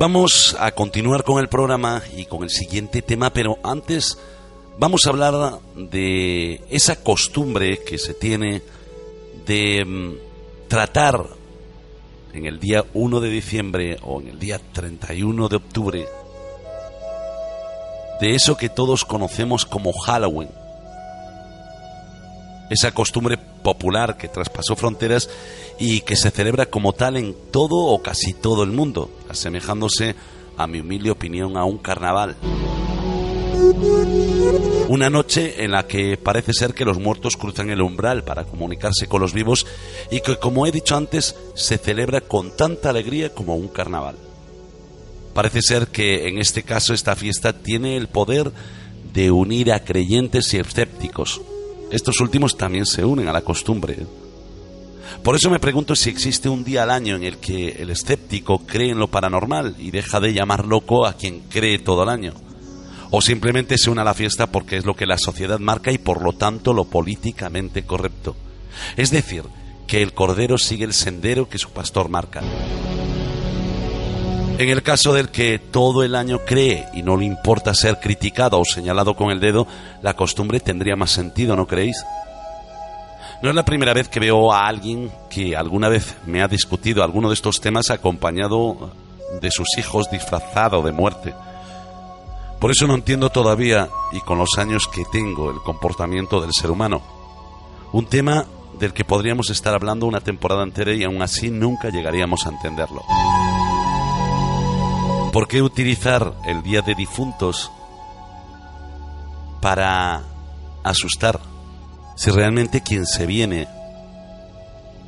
[0.00, 4.16] Vamos a continuar con el programa y con el siguiente tema, pero antes
[4.78, 8.62] vamos a hablar de esa costumbre que se tiene
[9.44, 11.22] de mm, tratar
[12.32, 16.08] en el día 1 de diciembre o en el día 31 de octubre
[18.22, 20.48] de eso que todos conocemos como Halloween.
[22.70, 25.28] Esa costumbre popular que traspasó fronteras
[25.80, 30.14] y que se celebra como tal en todo o casi todo el mundo, asemejándose,
[30.58, 32.36] a mi humilde opinión, a un carnaval.
[34.88, 39.06] Una noche en la que parece ser que los muertos cruzan el umbral para comunicarse
[39.06, 39.66] con los vivos
[40.10, 44.16] y que, como he dicho antes, se celebra con tanta alegría como un carnaval.
[45.32, 48.52] Parece ser que en este caso esta fiesta tiene el poder
[49.14, 51.40] de unir a creyentes y escépticos.
[51.90, 53.96] Estos últimos también se unen a la costumbre.
[55.22, 58.60] Por eso me pregunto si existe un día al año en el que el escéptico
[58.60, 62.32] cree en lo paranormal y deja de llamar loco a quien cree todo el año.
[63.10, 65.98] O simplemente se une a la fiesta porque es lo que la sociedad marca y
[65.98, 68.36] por lo tanto lo políticamente correcto.
[68.96, 69.44] Es decir,
[69.86, 72.40] que el cordero sigue el sendero que su pastor marca.
[74.58, 78.60] En el caso del que todo el año cree y no le importa ser criticado
[78.60, 79.66] o señalado con el dedo,
[80.02, 81.96] la costumbre tendría más sentido, ¿no creéis?
[83.42, 87.02] No es la primera vez que veo a alguien que alguna vez me ha discutido
[87.02, 88.92] alguno de estos temas acompañado
[89.40, 91.34] de sus hijos disfrazado de muerte.
[92.60, 96.70] Por eso no entiendo todavía, y con los años que tengo, el comportamiento del ser
[96.70, 97.00] humano.
[97.92, 98.44] Un tema
[98.78, 103.02] del que podríamos estar hablando una temporada entera y aún así nunca llegaríamos a entenderlo.
[105.32, 107.70] ¿Por qué utilizar el Día de Difuntos
[109.62, 110.22] para
[110.82, 111.40] asustar?
[112.20, 113.66] Si realmente quien se viene,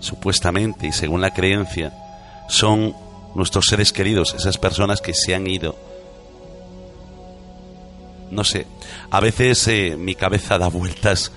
[0.00, 1.92] supuestamente y según la creencia,
[2.48, 2.96] son
[3.34, 5.76] nuestros seres queridos, esas personas que se han ido.
[8.30, 8.66] No sé,
[9.10, 11.32] a veces eh, mi cabeza da vueltas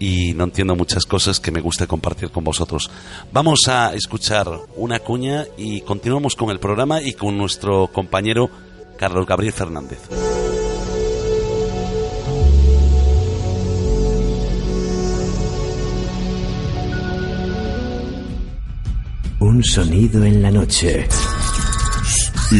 [0.00, 2.90] y no entiendo muchas cosas que me gusta compartir con vosotros.
[3.30, 8.50] Vamos a escuchar una cuña y continuamos con el programa y con nuestro compañero
[8.98, 10.00] Carlos Gabriel Fernández.
[19.54, 21.06] Un sonido en la noche.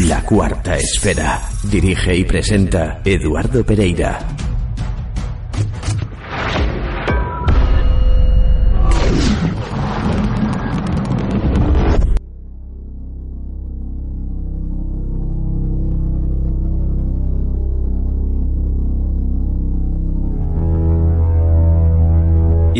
[0.07, 1.41] La cuarta esfera.
[1.69, 4.44] Dirige y presenta Eduardo Pereira.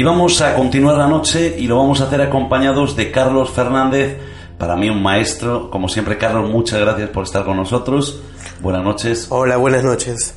[0.06, 4.18] Vamos a continuar la noche y lo vamos a hacer acompañados de Carlos Fernández,
[4.58, 5.72] para mí un maestro.
[5.72, 8.22] Como siempre, Carlos, muchas gracias por estar con nosotros.
[8.62, 9.28] Buenas noches.
[9.30, 10.36] Hola, buenas noches.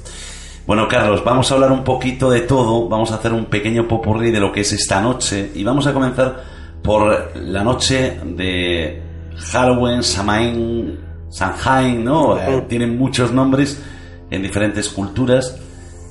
[0.66, 4.30] Bueno, Carlos, vamos a hablar un poquito de todo, vamos a hacer un pequeño popurrí
[4.30, 6.42] de lo que es esta noche y vamos a comenzar
[6.82, 9.02] por la noche de
[9.36, 12.38] Halloween, Samain, Sanhain, ¿no?
[12.38, 13.82] Eh, tienen muchos nombres
[14.30, 15.58] en diferentes culturas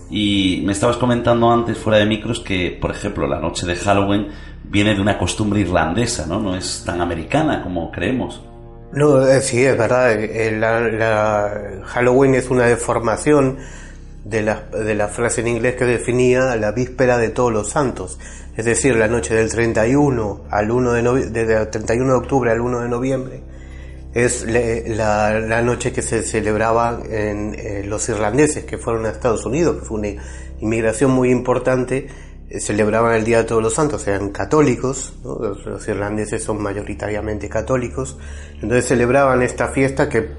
[0.09, 4.27] y me estabas comentando antes fuera de micros que, por ejemplo, la noche de Halloween
[4.63, 6.39] viene de una costumbre irlandesa, ¿no?
[6.39, 8.43] No es tan americana como creemos.
[8.93, 10.13] No, eh, sí, es verdad.
[10.13, 13.57] Eh, la Halloween es una deformación
[14.23, 18.19] de la, de la frase en inglés que definía la víspera de todos los santos,
[18.55, 22.59] es decir, la noche del 31 al 1 de desde el 31 de octubre al
[22.59, 23.56] 1 de noviembre
[24.13, 29.45] es la, la noche que se celebraba en eh, los irlandeses que fueron a Estados
[29.45, 30.21] Unidos, que fue una
[30.59, 32.07] inmigración muy importante,
[32.49, 38.17] eh, celebraban el Día de Todos los Santos, eran católicos, los, irlandeses son mayoritariamente católicos,
[38.53, 40.29] entonces celebraban esta fiesta que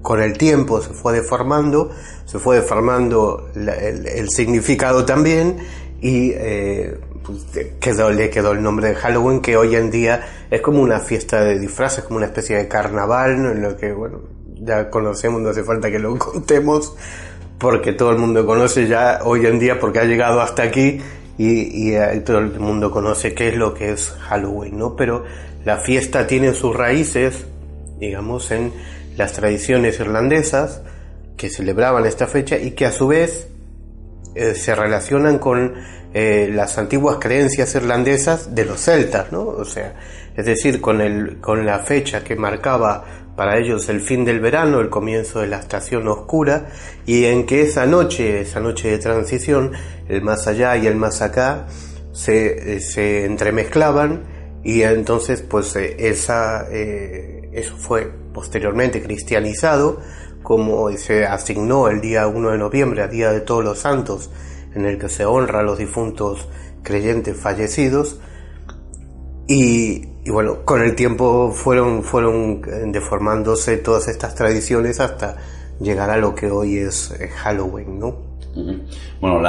[0.00, 1.90] con el tiempo se fue deformando,
[2.24, 5.58] se fue deformando el, significado también
[6.00, 7.46] y eh, pues,
[7.80, 11.42] quedó, le quedó el nombre de Halloween que hoy en día es como una fiesta
[11.42, 14.20] de disfraces, como una especie de carnaval, en lo que bueno,
[14.60, 16.96] ya conocemos, no hace falta que lo contemos,
[17.58, 21.00] porque todo el mundo conoce ya hoy en día porque ha llegado hasta aquí
[21.38, 24.96] y, y eh, todo el mundo conoce qué es lo que es Halloween, ¿no?
[24.96, 25.24] Pero
[25.64, 27.46] la fiesta tiene sus raíces,
[27.98, 28.72] digamos, en
[29.16, 30.82] las tradiciones irlandesas
[31.36, 33.48] que celebraban esta fecha y que a su vez
[34.34, 35.74] eh, se relacionan con
[36.12, 39.42] eh, las antiguas creencias irlandesas de los celtas, ¿no?
[39.42, 39.94] O sea,
[40.36, 43.04] es decir, con, el, con la fecha que marcaba
[43.36, 46.68] para ellos el fin del verano, el comienzo de la estación oscura,
[47.06, 49.72] y en que esa noche, esa noche de transición,
[50.08, 51.66] el más allá y el más acá,
[52.12, 54.24] se, eh, se entremezclaban
[54.62, 60.00] y entonces pues esa, eso fue posteriormente cristianizado,
[60.42, 64.30] como se asignó el día 1 de noviembre a Día de Todos los Santos,
[64.74, 66.48] en el que se honra a los difuntos
[66.82, 68.18] creyentes fallecidos.
[69.48, 75.36] Y, bueno, con el tiempo fueron, fueron deformándose todas estas tradiciones hasta
[75.80, 78.30] llegar a lo que hoy es eh, Halloween, ¿no?
[79.20, 79.40] Bueno,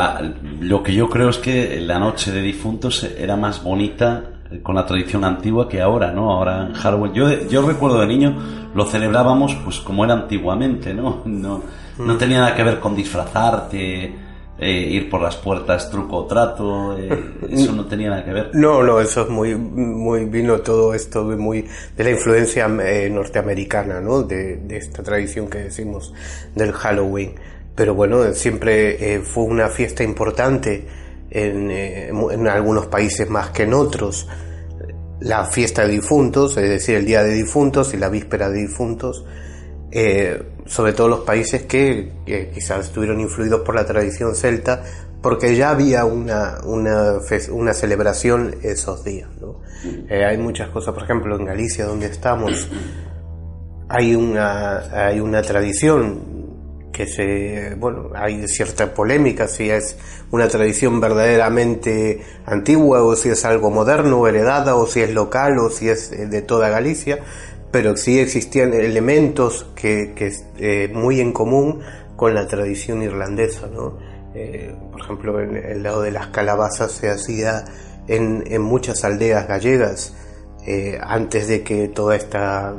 [0.59, 4.85] lo que yo creo es que la noche de difuntos era más bonita con la
[4.85, 6.31] tradición antigua que ahora, ¿no?
[6.31, 7.13] Ahora en Halloween.
[7.13, 8.35] Yo, yo recuerdo de niño
[8.73, 11.23] lo celebrábamos pues como era antiguamente, ¿no?
[11.25, 11.61] No,
[11.97, 14.15] no tenía nada que ver con disfrazarte,
[14.61, 17.09] eh, ir por las puertas truco o trato, eh,
[17.49, 18.51] eso no tenía nada que ver.
[18.53, 23.09] No, no, eso es muy, muy vino todo esto de muy de la influencia eh,
[23.09, 24.23] norteamericana, ¿no?
[24.23, 26.13] De, de, esta tradición que decimos
[26.55, 27.33] del Halloween.
[27.75, 30.85] Pero bueno, siempre fue una fiesta importante
[31.33, 34.27] eh, en, algunos países más que en otros,
[35.21, 39.25] la fiesta de difuntos, es decir, el día de difuntos y la víspera de difuntos,
[39.91, 42.11] eh, sobre todo los países que,
[42.53, 44.83] quizás estuvieron influidos por la tradición celta,
[45.21, 47.19] porque ya había una, una,
[47.51, 49.29] una celebración esos días.
[50.09, 52.67] Eh, hay muchas cosas, por ejemplo, en Galicia, donde estamos,
[53.89, 56.41] hay una, hay una tradición
[56.91, 59.97] que se, bueno, hay cierta polémica si es
[60.31, 65.69] una tradición verdaderamente antigua o si es algo moderno heredada o si es local o
[65.69, 67.19] si es eh, de toda Galicia,
[67.71, 71.81] pero sí existían elementos que, que eh, muy en común
[72.15, 73.97] con la tradición irlandesa, ¿no?
[74.33, 77.65] Eh, por ejemplo, en el lado de las calabazas se hacía
[78.07, 80.15] en, muchas aldeas gallegas
[81.01, 82.73] antes de que toda esta,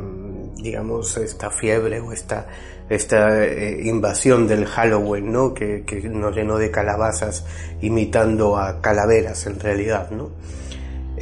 [0.56, 2.46] digamos, esta fiebre o esta
[2.94, 5.54] esta eh, invasión del Halloween, ¿no?
[5.54, 7.44] Que, nos llenó de calabazas
[7.80, 10.30] imitando a calaveras en realidad, ¿no?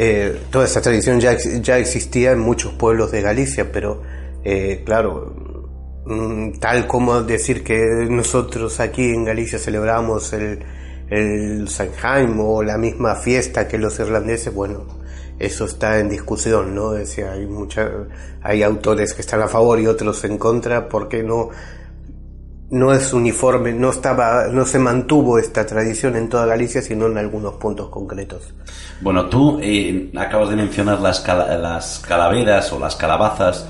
[0.02, 4.01] Eh, toda esta tradición ya, ya existía en muchos pueblos de Galicia, pero
[4.42, 5.34] eh, claro,
[6.07, 7.78] mm, tal como decir que
[8.09, 10.64] nosotros aquí en Galicia celebramos el,
[11.11, 14.86] el Sanheim o la misma fiesta que los irlandeses, bueno,
[15.38, 16.92] eso está en discusión, ¿no?
[16.92, 17.05] Hay
[18.40, 21.51] hay autores que están a favor y otros en contra, porque no,
[22.70, 27.18] no es uniforme, no estaba, no se mantuvo esta tradición en toda Galicia, sino en
[27.18, 28.54] algunos puntos concretos.
[29.00, 33.66] Bueno, tú eh, acabas de mencionar las, las calaveras o las calabazas,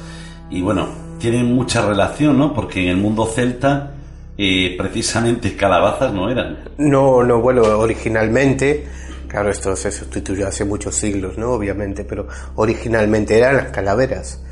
[0.50, 0.88] y bueno,
[1.18, 2.52] tienen mucha relación, ¿no?
[2.52, 3.92] Porque en el mundo celta,
[4.36, 6.58] eh, precisamente calabazas no eran.
[6.78, 8.86] No, no, bueno, originalmente
[9.30, 11.52] Claro, esto se sustituyó hace muchos siglos, ¿no?
[11.52, 12.26] Obviamente, pero
[12.56, 14.42] originalmente eran las calaveras.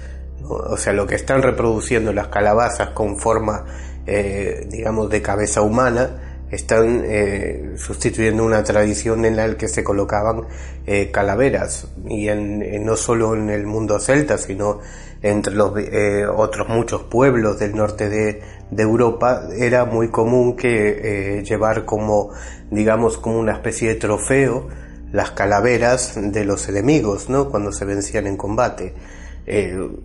[0.45, 3.65] O sea, lo que están reproduciendo las calabazas con forma,
[4.09, 10.43] eh, digamos, de cabeza humana, están eh, sustituyendo una tradición en la que se colocaban
[10.87, 11.89] eh, calaveras.
[12.09, 14.81] Y en, no solo en el mundo celta sino
[15.21, 18.41] entre los eh, otros muchos pueblos del norte de,
[18.71, 22.31] de Europa era muy común que llevar como
[22.71, 24.69] digamos como una especie de trofeo
[25.11, 28.95] las calaveras de los enemigos no cuando se vencían en combate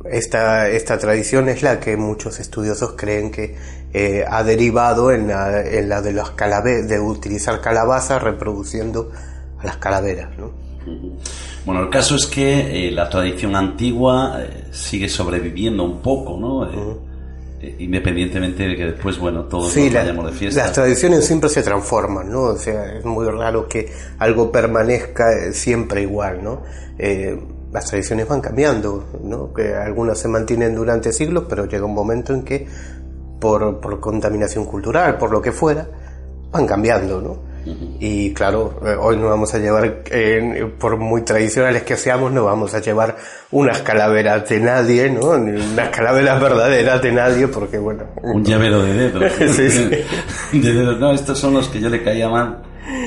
[0.09, 3.55] esta, esta tradición es la que muchos estudiosos creen que
[3.93, 9.11] eh, ha derivado en la, de las calaveras, de utilizar calabazas reproduciendo
[9.59, 10.29] a las calaveras.
[11.65, 17.13] Bueno, el caso es que eh, la tradición antigua eh, sigue sobreviviendo un poco, ¿no?
[17.79, 20.63] independientemente de que después, bueno, todos nos vayamos de fiesta.
[20.63, 22.41] Las tradiciones siempre se transforman, ¿no?
[22.41, 23.89] O sea, es muy raro que
[24.19, 26.61] algo permanezca siempre igual, ¿no?
[27.73, 29.51] Las tradiciones van cambiando, ¿no?
[29.51, 32.67] Que algunas se mantienen durante siglos, pero llega un momento en que
[33.39, 35.87] por, contaminación cultural, por lo que fuera,
[36.51, 37.53] van cambiando, ¿no?
[37.99, 40.03] Y claro, eh, hoy no vamos a llevar,
[40.77, 43.15] por muy tradicionales que seamos, no vamos a llevar
[43.51, 45.37] unas calaveras de nadie, ¿no?
[45.37, 48.03] Ni unas calaveras verdaderas de nadie, porque bueno.
[48.21, 49.31] Un llavero de dedos.
[49.55, 50.59] sí, sí.
[50.59, 50.99] de dedos.
[50.99, 52.63] No, estos son los que yo le caía mal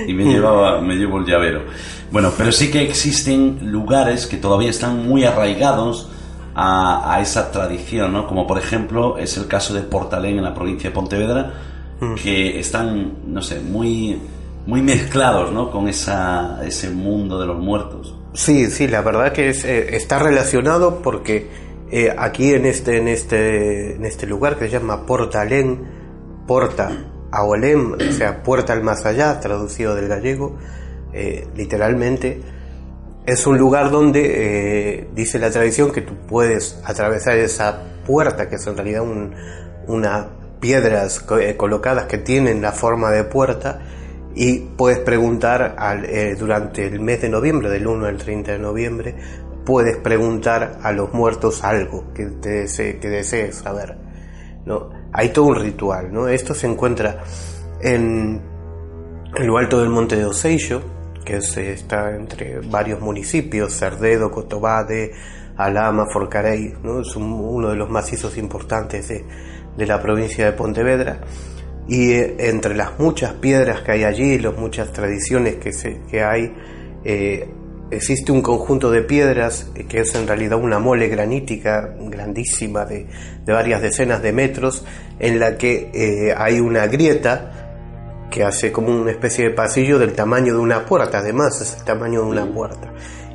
[0.06, 1.62] y me llevaba, me llevo el llavero.
[2.10, 6.08] Bueno, pero sí que existen lugares que todavía están muy arraigados
[6.54, 8.26] a, esa tradición, ¿no?
[8.26, 11.52] Como por ejemplo es el caso de Portalén en la provincia de Pontevedra,
[12.00, 12.14] mm.
[12.14, 14.18] que están, no sé, muy,
[14.66, 15.70] muy mezclados, ¿no?
[15.70, 18.14] Con esa, ese mundo de los muertos.
[18.32, 21.48] Sí, sí, la verdad que es, eh, está relacionado porque
[21.90, 25.84] eh, aquí en este, en, este, en este lugar que se llama Portalén,
[26.46, 30.56] Porta Aolem, o sea, puerta al más allá, traducido del gallego,
[31.12, 32.40] eh, literalmente,
[33.24, 38.56] es un lugar donde eh, dice la tradición que tú puedes atravesar esa puerta, que
[38.56, 39.02] es en realidad
[39.86, 40.26] unas
[40.60, 43.80] piedras eh, colocadas que tienen la forma de puerta,
[44.34, 45.74] y puedes preguntar
[46.38, 49.14] durante el mes de noviembre, del 1 al 30 de noviembre,
[49.64, 52.66] puedes preguntar a los muertos algo que, te
[53.00, 53.96] que desees saber.
[54.66, 54.90] ¿no?
[55.16, 56.12] Hay todo un ritual.
[56.12, 56.28] ¿no?
[56.28, 57.24] Esto se encuentra
[57.80, 58.38] en,
[59.38, 60.82] lo alto del monte de Oseillo,
[61.24, 65.12] que está entre varios municipios, Cerdedo, Cotobade,
[65.56, 71.22] Alama, Forcarey, es uno de los macizos importantes de, la provincia de Pontevedra.
[71.88, 76.22] Y eh, entre las muchas piedras que hay allí, las muchas tradiciones que, se, que
[76.22, 76.52] hay,
[77.04, 77.48] eh,
[77.90, 83.06] existe un conjunto de piedras que es en realidad una mole granítica grandísima de,
[83.46, 84.84] varias decenas de metros,
[85.18, 87.66] en la que eh, hay una grieta
[88.30, 91.84] que hace como una especie de pasillo del tamaño de una puerta, además es el
[91.84, 92.92] tamaño de una puerta.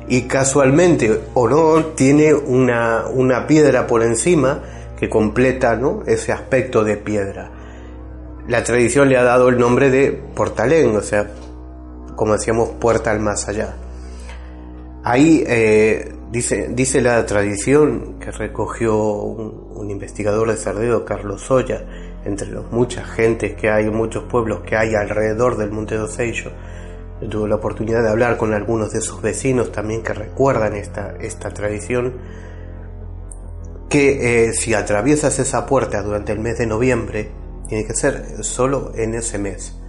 [0.08, 4.62] Y casualmente o no, tiene una, una piedra por encima
[4.98, 6.02] que completa ¿no?
[6.06, 7.50] ese aspecto de piedra.
[8.48, 11.30] La tradición le ha dado el nombre de portalén, o sea,
[12.16, 13.76] como decíamos, puerta al más allá.
[15.04, 21.84] Ahí eh, dice, dice la tradición que recogió un, investigador de Cerdedo, Carlos Soya,
[22.24, 26.52] entre los muchas gentes que hay, muchos pueblos que hay alrededor del Monte de Oseillo.
[27.28, 31.50] tuve la oportunidad de hablar con algunos de sus vecinos también que recuerdan esta, esta
[31.50, 32.14] tradición,
[33.88, 37.32] que eh, si atraviesas esa puerta durante el mes de noviembre,
[37.66, 39.81] tiene que ser solo en ese mes,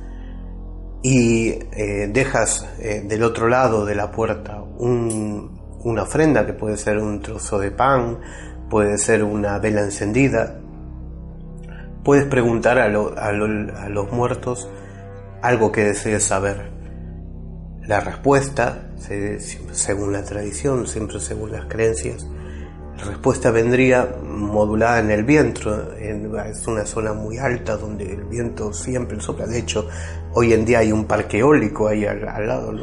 [1.04, 6.97] y eh, dejas eh, del otro lado de la puerta una ofrenda que puede ser
[6.97, 8.20] un trozo de pan,
[8.70, 10.60] puede ser una vela encendida,
[12.04, 14.70] puedes preguntar a, los muertos
[15.41, 16.72] algo que desees saber.
[17.82, 18.89] La respuesta,
[19.72, 22.26] según la tradición, siempre según las creencias,
[22.98, 25.94] la respuesta vendría modulada en el viento.
[25.94, 29.48] es una zona muy alta donde el viento siempre sopla.
[29.48, 29.88] De hecho,
[30.34, 32.74] hoy en día hay un parque eólico ahí al, lado,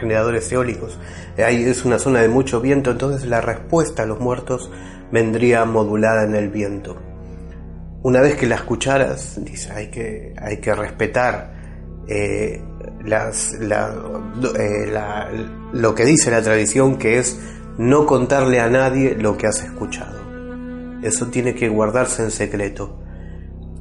[0.00, 0.98] generadores eólicos.
[1.36, 4.70] Es una zona de mucho viento, entonces la respuesta a los muertos
[5.12, 6.96] vendría modulada en el viento
[8.02, 11.52] una vez que la escucharas, dice, hay que, hay que respetar
[12.06, 12.62] eh,
[13.04, 14.92] las, eh,
[15.72, 17.38] lo que dice la tradición, que es
[17.78, 20.18] no contarle a nadie lo que has escuchado.
[21.02, 22.98] Eso tiene que guardarse en secreto.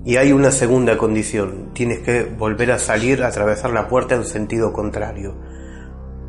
[0.05, 4.23] Y hay una segunda condición, tienes que volver a salir, a atravesar la puerta en
[4.23, 5.35] sentido contrario.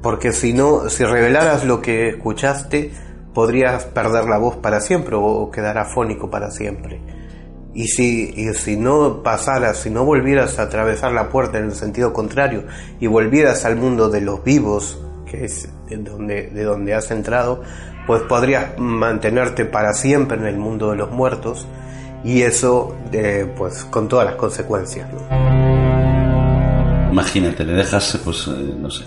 [0.02, 2.90] Porque si no, si revelaras lo que escuchaste,
[3.34, 7.02] podrías perder la voz para siempre o quedar afónico para siempre.
[7.74, 11.74] Y si, y si no pasaras, si no volvieras a atravesar la puerta en el
[11.74, 12.64] sentido contrario
[12.98, 15.00] y volvieras al mundo de los vivos,
[15.31, 17.62] que es de donde, de donde has entrado,
[18.07, 21.66] pues podrías mantenerte para siempre en el mundo de los muertos
[22.24, 25.09] y eso, eh, pues con todas las consecuencias.
[25.12, 25.68] ¿no?
[27.11, 29.05] imagínate, le dejas, pues, eh, no sé,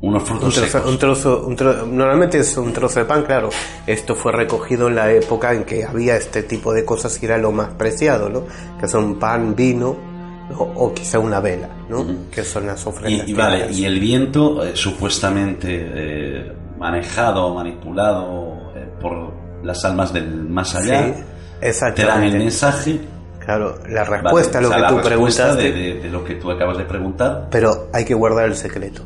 [0.00, 0.56] unos frutos
[0.86, 3.50] un trozo, un trozo, normalmente es un trozo de pan, claro.
[3.86, 7.36] Esto fue recogido en la época en que había este tipo de cosas y era
[7.36, 8.44] lo más preciado, ¿no?
[8.80, 10.07] Que son pan, vino
[10.56, 12.04] o, quizá una vela, ¿no?
[12.30, 13.28] Que son las ofrendas.
[13.28, 19.32] Y, vale, y el viento eh, supuestamente eh, manejado, manipulado eh, por
[19.62, 21.14] las almas del más allá,
[21.60, 23.00] te dan el mensaje
[23.48, 25.72] Claro, la respuesta a lo que tú preguntaste.
[25.72, 27.48] de, lo que tú acabas de preguntar.
[27.50, 29.00] Pero hay que guardar el secreto.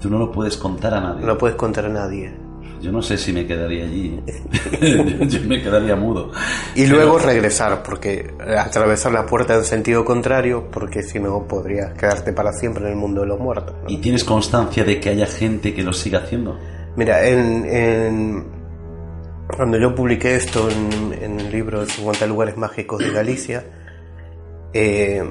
[0.00, 1.20] Tú no lo puedes contar a nadie.
[1.20, 2.32] No lo puedes contar a nadie.
[2.84, 4.20] Yo no sé si me quedaría allí.
[5.26, 6.32] Yo me quedaría mudo.
[6.74, 12.34] Y luego regresar, porque atravesar la puerta en sentido contrario, porque si no podrías quedarte
[12.34, 13.74] para siempre en el mundo de los muertos.
[13.88, 16.58] ¿Y tienes constancia de que haya gente que lo siga haciendo?
[16.94, 18.44] Mira, en,
[19.56, 23.64] cuando yo publiqué esto en, el libro de 50 lugares mágicos de Galicia,
[24.74, 25.22] eh,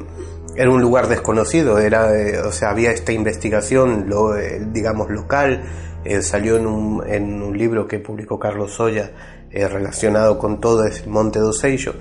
[0.56, 5.62] era un lugar desconocido, era, eh, o sea, había esta investigación, lo, eh, digamos, local,
[6.04, 9.12] eh, salió en un, en un, libro que publicó Carlos Soya
[9.52, 11.94] relacionado con todo el Monte do Seixo,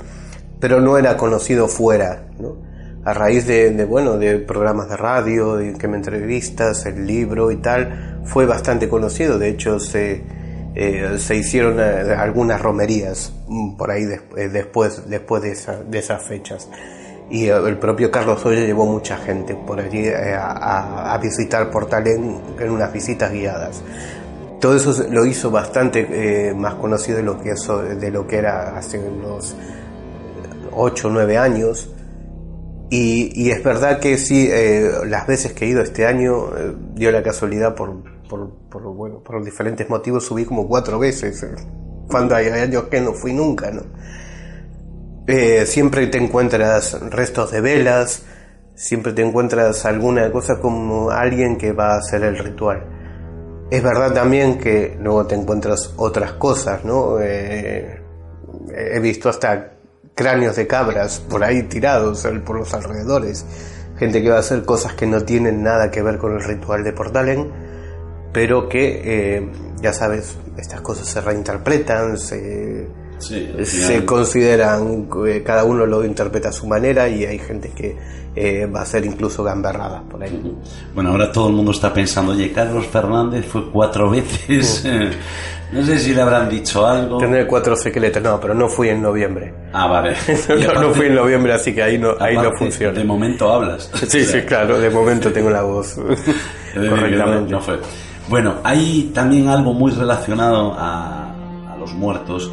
[0.59, 2.57] pero no era conocido fuera, ¿no?
[3.05, 7.57] A raíz de, bueno, de programas de radio, de que me entrevistas, el libro y
[7.57, 10.23] tal, fue bastante conocido, de hecho se,
[11.19, 15.55] se hicieron algunas romerías mm, por ahí después, después de,
[15.91, 16.71] de esas fechas
[17.31, 22.71] y el propio Carlos Oya llevó mucha gente por allí eh, a, visitar Portalén en
[22.71, 23.83] unas visitas guiadas.
[24.61, 26.07] Todo eso lo hizo bastante
[26.51, 29.57] eh, más conocido de lo, que eso, de lo que era hace unos
[30.73, 31.91] 8 o 9 años.
[32.91, 36.51] Y, es verdad que sí, eh, las veces que he ido este año,
[36.95, 41.47] dio la casualidad por, por, por, bueno, por diferentes motivos, subí como cuatro veces.
[42.09, 43.83] Cuando hay años que no fui nunca, ¿no?
[45.27, 48.25] Eh, siempre te encuentras restos de velas,
[48.75, 52.85] siempre te encuentras alguna cosa como alguien que va a hacer el ritual.
[53.71, 57.21] Es verdad también que luego te encuentras otras cosas, ¿no?
[57.21, 58.01] Eh,
[58.75, 59.75] he visto hasta
[60.15, 63.47] cráneos de cabras por ahí tirados por los alrededores.
[63.99, 66.83] Gente que va a hacer cosas que no tienen nada que ver con el ritual
[66.83, 67.51] de Portalen,
[68.33, 72.89] pero que, eh, ya sabes, estas cosas se reinterpretan, se
[73.23, 77.97] se consideran, eh, cada uno lo interpreta a su manera y hay gente que
[78.35, 80.57] eh, va a ser incluso gamberrada por ahí.
[80.95, 84.85] Bueno, ahora todo el mundo está pensando, oye, Carlos Fernández fue cuatro veces.
[85.71, 87.19] no sé si le habrán dicho algo.
[87.19, 89.53] Tener cuatro secretos, no, pero no fui en noviembre.
[89.73, 90.17] Ah, vale.
[90.81, 92.99] no, fui en noviembre, así que ahí no, ahí no funciona.
[92.99, 93.91] De momento hablas.
[94.09, 95.97] sí, sí, claro, de momento tengo la voz
[96.75, 97.55] correctamente.
[98.29, 101.35] Bueno, hay también algo muy relacionado a,
[101.71, 102.51] a los muertos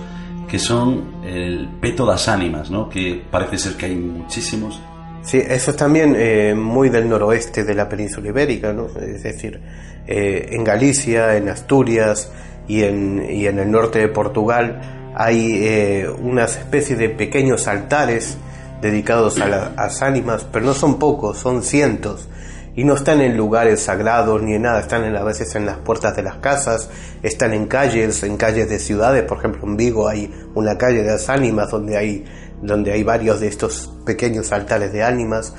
[0.50, 2.90] que son el peto das ánimas, ¿no?
[2.90, 4.82] que parece ser que hay muchísimos.
[5.22, 8.88] Sí, eso es también eh, muy del noroeste de la península ibérica, ¿no?
[8.88, 9.62] es decir,
[10.08, 12.32] eh, en Galicia, en Asturias
[12.68, 18.38] y en, y en el norte de Portugal hay eh, unas especies de pequeños altares
[18.82, 22.30] dedicados a las ánimas, pero no son pocos, son cientos
[22.76, 26.16] y no están en lugares sagrados ni en nada, están a veces en las puertas
[26.16, 26.90] de las casas,
[27.24, 31.12] están en calles, en calles de ciudades, por ejemplo en Vigo hay una calle de
[31.12, 32.26] las ánimas donde hay,
[32.62, 35.54] donde hay varios de estos pequeños altares de ánimas,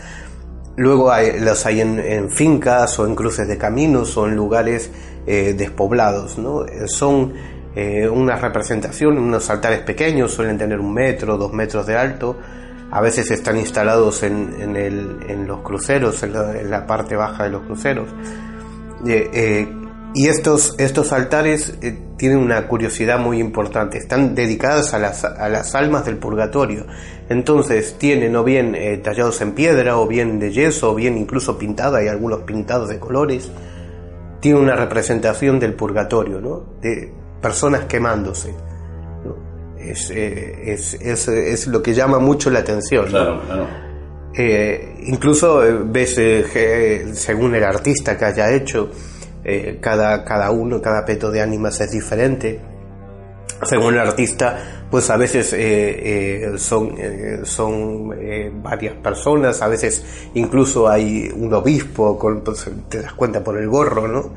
[0.76, 4.90] luego hay, los hay en, fincas o en cruces de caminos o en lugares
[5.26, 6.64] eh, despoblados, ¿no?
[6.86, 7.32] son
[7.74, 12.36] eh, una representación, unos altares pequeños, suelen tener un metro, dos metros de alto,
[12.90, 18.08] a veces están instalados en, en, los cruceros, en la, parte baja de los cruceros.
[19.06, 19.68] Eh, eh,
[20.12, 25.48] y estos, estos altares eh, tienen una curiosidad muy importante, están dedicados a las, a
[25.48, 26.86] las almas del purgatorio.
[27.28, 31.98] Entonces tienen o bien tallados en piedra, o bien de yeso, o bien incluso pintada,
[31.98, 33.52] hay algunos pintados de colores.
[34.40, 36.64] Tiene una representación del purgatorio, ¿no?
[36.80, 38.52] de personas quemándose.
[39.90, 43.06] Eh, es, es, es, lo que llama mucho la atención.
[44.36, 46.20] Eh, incluso eh, ves,
[47.18, 48.90] según el artista que haya hecho,
[49.80, 52.60] cada, cada uno, cada peto de ánimas es diferente.
[53.62, 55.54] Según el artista, pues a veces
[56.60, 56.94] son,
[57.44, 63.58] son varias personas, a veces incluso hay un obispo, con, pues, te das cuenta por
[63.58, 64.32] el gorro, ¿no?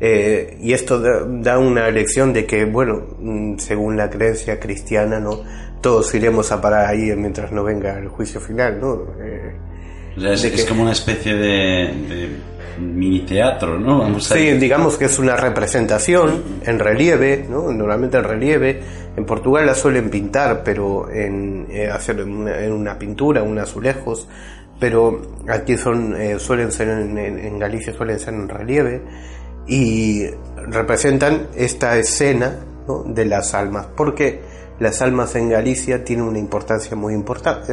[0.00, 5.42] Eh, y esto da, una lección de que, bueno, mm, según la creencia cristiana, ¿no?
[5.80, 9.06] Todos iremos a parar ahí mientras no venga el juicio final, ¿no?
[9.20, 9.54] Eh,
[10.16, 12.30] es, como una especie de,
[12.78, 13.98] mini teatro, ¿no?
[13.98, 17.72] Vamos sí, digamos que es una representación en relieve, ¿no?
[17.72, 18.80] Normalmente en relieve.
[19.16, 24.28] En Portugal la suelen pintar, pero en eh, hacerlo en una, pintura, un azulejos.
[24.78, 29.00] Pero aquí son eh, suelen ser en, Galicia suelen ser en relieve
[29.68, 30.24] y
[30.66, 32.56] representan esta escena
[33.06, 34.40] de las almas, porque
[34.80, 37.72] las almas en Galicia tienen una importancia muy importante,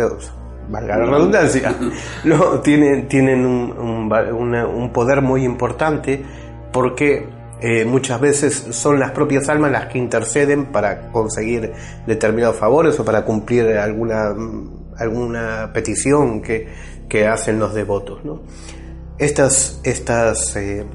[0.70, 1.76] valga la redundancia,
[2.26, 6.24] no, tienen, tienen un, un, poder muy importante
[6.72, 7.28] porque
[7.62, 11.72] eh, muchas veces son las propias almas las que interceden para conseguir
[12.06, 14.36] determinados favores o para cumplir alguna,
[14.98, 16.68] alguna petición que,
[17.08, 18.26] que hacen los devotos.
[18.26, 18.42] ¿no?
[19.18, 20.86] Estas, estas eh,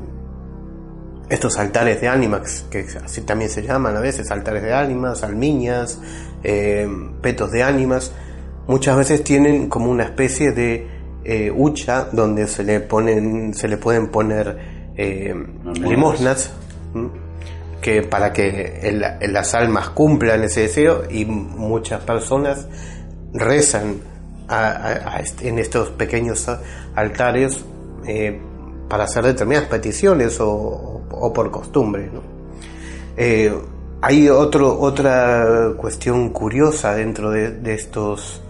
[1.30, 6.00] estos altares de ánimas, que así también se llaman a veces, altares de ánimas, almiñas,
[6.42, 6.88] eh,
[7.22, 8.12] petos de ánimas,
[8.66, 10.88] muchas veces tienen como una especie de
[11.22, 15.32] eh, hucha donde se le ponen, se le pueden poner eh,
[15.80, 16.52] limosnas,
[17.80, 22.66] que para que las almas cumplan ese deseo y muchas personas
[23.32, 24.00] rezan
[25.40, 26.50] en estos pequeños
[26.96, 27.64] altares
[28.90, 32.10] para hacer determinadas peticiones o, o por costumbre.
[33.16, 33.54] Eh,
[34.02, 38.42] hay otro, otra cuestión curiosa dentro de, estos,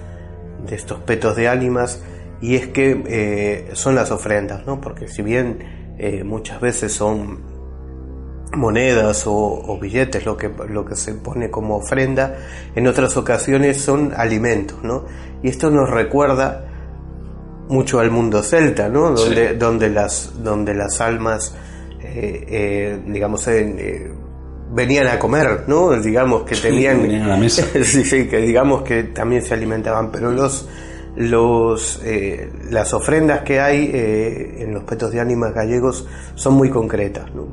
[0.67, 2.03] de estos petos de ánimas
[2.41, 4.81] y es que eh, son las ofrendas, ¿no?
[4.81, 5.59] porque si bien
[5.99, 7.41] eh, muchas veces son
[8.57, 12.39] monedas o, billetes lo que, lo que se pone como ofrenda,
[12.75, 15.05] en otras ocasiones son alimentos, ¿no?
[15.41, 16.70] Y esto nos recuerda
[17.71, 19.13] mucho al mundo celta, ¿no?
[19.13, 21.55] Donde, donde, las, donde las almas
[22.03, 24.11] eh, eh, digamos, eh,
[24.73, 25.93] venían a comer, ¿no?
[26.01, 27.03] Digamos que tenían...
[27.03, 27.65] venían a la mesa.
[27.85, 30.69] sí, sí, que digamos que también se alimentaban, pero los...
[31.17, 32.01] Los,
[32.71, 36.07] las ofrendas que hay en los petos de ánimas gallegos
[36.37, 37.35] son muy concretas.
[37.35, 37.49] ¿no?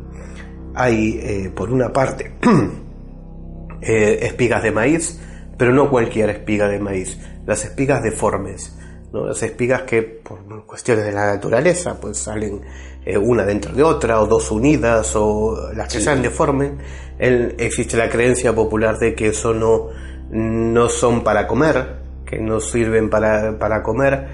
[0.75, 2.33] Hay, por una parte,
[3.81, 5.19] espigas de maíz,
[5.57, 8.77] pero no cualquier espiga de maíz, las espigas deformes,
[9.11, 9.27] ¿no?
[9.27, 12.61] las espigas que por cuestiones de la naturaleza pues salen
[13.05, 16.71] eh, una dentro de otra, o dos unidas, o las que sean deformes,
[17.17, 19.87] existe la creencia popular de que eso no,
[20.29, 24.27] no son para comer, que no sirven para, para comer,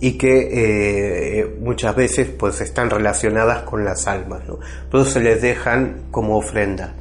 [0.00, 5.04] y que eh, muchas veces pues están relacionadas con las almas, ¿no?
[5.06, 6.94] Se les dejan como ofrenda.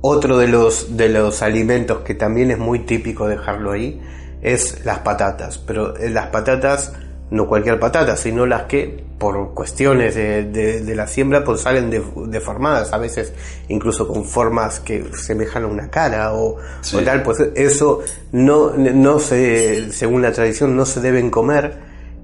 [0.00, 4.00] Otro de los, de los alimentos que también es muy típico dejarlo ahí
[4.46, 6.92] es las patatas, pero eh, las patatas
[7.30, 12.98] no cualquier patata, sino las que por cuestiones de, la siembra pues salen deformadas, a
[12.98, 13.32] veces
[13.68, 16.58] incluso con formas que semejan a una cara o,
[17.04, 21.78] tal, pues eso no, no se, según la tradición, no se deben comer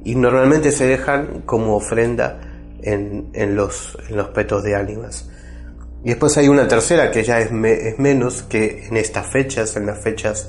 [0.05, 2.39] y normalmente se dejan como ofrenda
[2.83, 5.29] en, en, los, en los petos de ánimas.
[6.05, 9.87] Y después hay una tercera que ya es, es menos, que en estas fechas, en
[9.87, 10.49] las fechas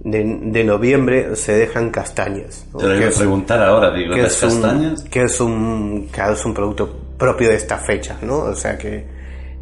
[0.00, 2.66] de, noviembre se dejan castañas.
[2.78, 5.02] Te lo voy a preguntar ahora, digo, ¿las castañas?
[5.04, 8.38] que es un, que es un producto propio de esta fecha, ¿no?
[8.38, 9.04] O sea que,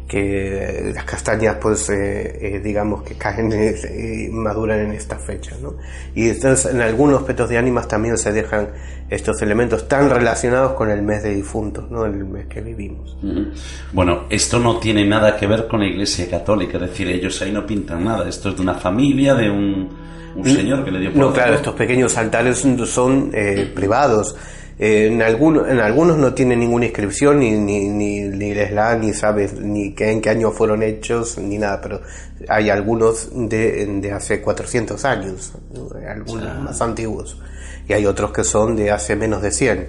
[0.07, 3.51] que las castañas, pues, eh, eh, digamos que caen
[3.97, 5.77] y maduran en esta fecha, ¿no?
[6.13, 8.69] Y entonces en algunos petos de ánimas también se dejan
[9.09, 12.05] estos elementos tan relacionados con el mes de difuntos, ¿no?
[12.05, 13.17] El mes que vivimos.
[13.93, 17.51] Bueno, esto no tiene nada que ver con la Iglesia Católica, es decir, ellos ahí
[17.51, 20.04] no pintan nada, esto es de una familia, de un
[20.35, 24.35] un señor que le dio No, claro, estos pequeños altares son eh, privados.
[24.77, 28.97] Eh, en, algunos, en algunos no tienen ninguna inscripción, ni, ni, ni, ni les la,
[28.97, 32.01] ni sabes ni qué, en qué año fueron hechos, ni nada, pero
[32.49, 35.53] hay algunos de, de hace 400 años,
[36.09, 37.39] algunos más antiguos,
[37.87, 39.87] y hay otros que son de hace menos de 100.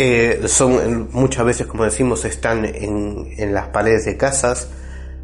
[0.00, 4.68] Eh, son muchas veces, como decimos, están en, en las paredes de casas,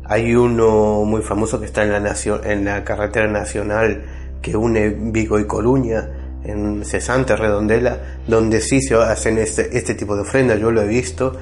[0.06, 4.02] hay uno muy famoso que está en la, en la carretera nacional
[4.42, 6.08] que une Vigo y Coruña,
[6.44, 10.86] en Cesante, Redondela, donde sí se hacen este, este tipo de ofrendas, yo lo he
[10.86, 11.34] visto.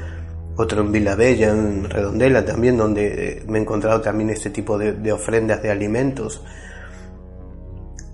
[0.55, 4.79] Otro en Vila Bella, en Redondela también, donde eh, me he encontrado también este tipo
[4.79, 6.45] de, ofrendas de alimentos.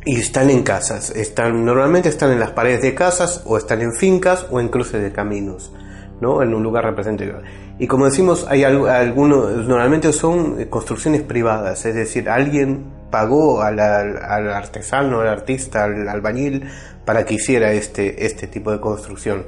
[0.07, 3.93] Y están en casas, están, normalmente están en las paredes de casas, o están en
[3.93, 5.73] fincas, o en cruces de caminos,
[6.21, 6.43] ¿no?
[6.43, 7.39] En un lugar representativo.
[7.79, 15.21] Y como decimos, hay algunos, normalmente son construcciones privadas, es decir, alguien pagó al, artesano,
[15.21, 16.65] al artista, al albañil
[17.05, 19.47] para que hiciera este, este tipo de construcción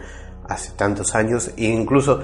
[0.48, 2.20] hace tantos años e incluso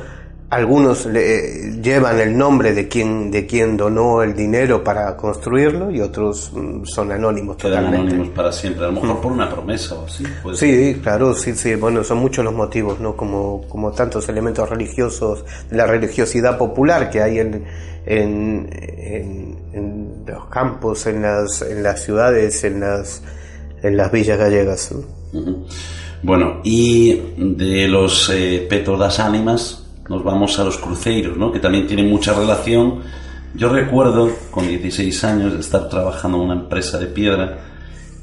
[0.48, 6.00] algunos le, llevan el nombre de quien de quien donó el dinero para construirlo y
[6.00, 10.06] otros mm, son anónimos Quedan anónimos para siempre, a lo mejor por una promesa o
[10.06, 10.24] así.
[10.54, 11.74] Sí, claro, sí, sí.
[11.74, 13.16] Bueno, son muchos los motivos, ¿no?
[13.16, 17.64] Como, como tantos elementos religiosos, la religiosidad popular que hay en,
[18.06, 18.70] en,
[19.72, 23.22] en, los campos, en las, en las ciudades, en las,
[23.82, 24.94] en las villas gallegas.
[26.22, 31.52] Bueno, y de los eh, Petos das Ánimas, nos vamos a los cruceros, ¿no?
[31.52, 33.00] que también tienen mucha relación.
[33.54, 37.58] Yo recuerdo con 16 años de estar trabajando en una empresa de piedra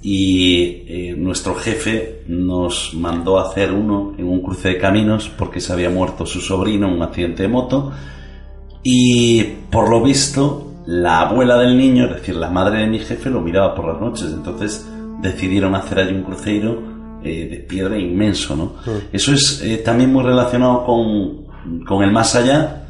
[0.02, 5.62] y eh, nuestro jefe nos mandó a hacer uno en un cruce de caminos porque
[5.62, 7.94] se había muerto su sobrino en un accidente de moto
[8.84, 13.30] y por lo visto la abuela del niño, es decir, la madre de mi jefe,
[13.30, 14.86] lo miraba por las noches, entonces
[15.22, 16.82] decidieron hacer allí un cruceiro
[17.24, 18.66] eh, de piedra inmenso, ¿no?
[18.86, 19.14] Mm.
[19.14, 21.43] Eso es eh, también muy relacionado con,
[21.88, 22.84] con el más allá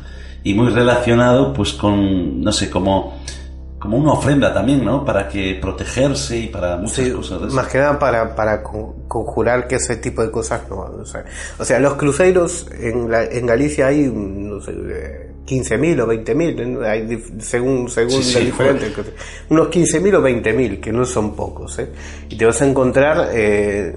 [0.43, 3.21] y muy relacionado pues con, no sé, como
[3.83, 5.03] como una ofrenda también, ¿no?
[5.03, 7.51] Para que protegerse y para muchas cosas.
[7.51, 10.77] Más que nada para, para conjurar que ese tipo de cosas no.
[10.77, 11.25] O sea,
[11.59, 14.71] o sea los cruceros en, en Galicia hay, no sé,
[15.45, 18.93] 15.000 o 20.000, hay según, según sí, diferentes.
[19.49, 21.89] Unos 15.000 o 20.000, que no son pocos, ¿eh?
[22.29, 23.93] Y te vas a encontrar eh,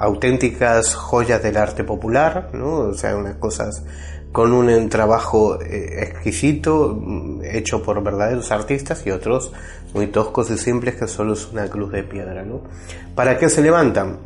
[0.00, 2.50] auténticas joyas del arte popular.
[2.54, 3.84] O sea, unas cosas
[4.32, 9.52] con un trabajo eh, exquisito mm, hecho por verdaderos artistas y otros
[9.92, 12.62] muy toscos y simples que solo es una cruz de piedra, ¿no?
[13.14, 14.18] ¿Para qué se levantan?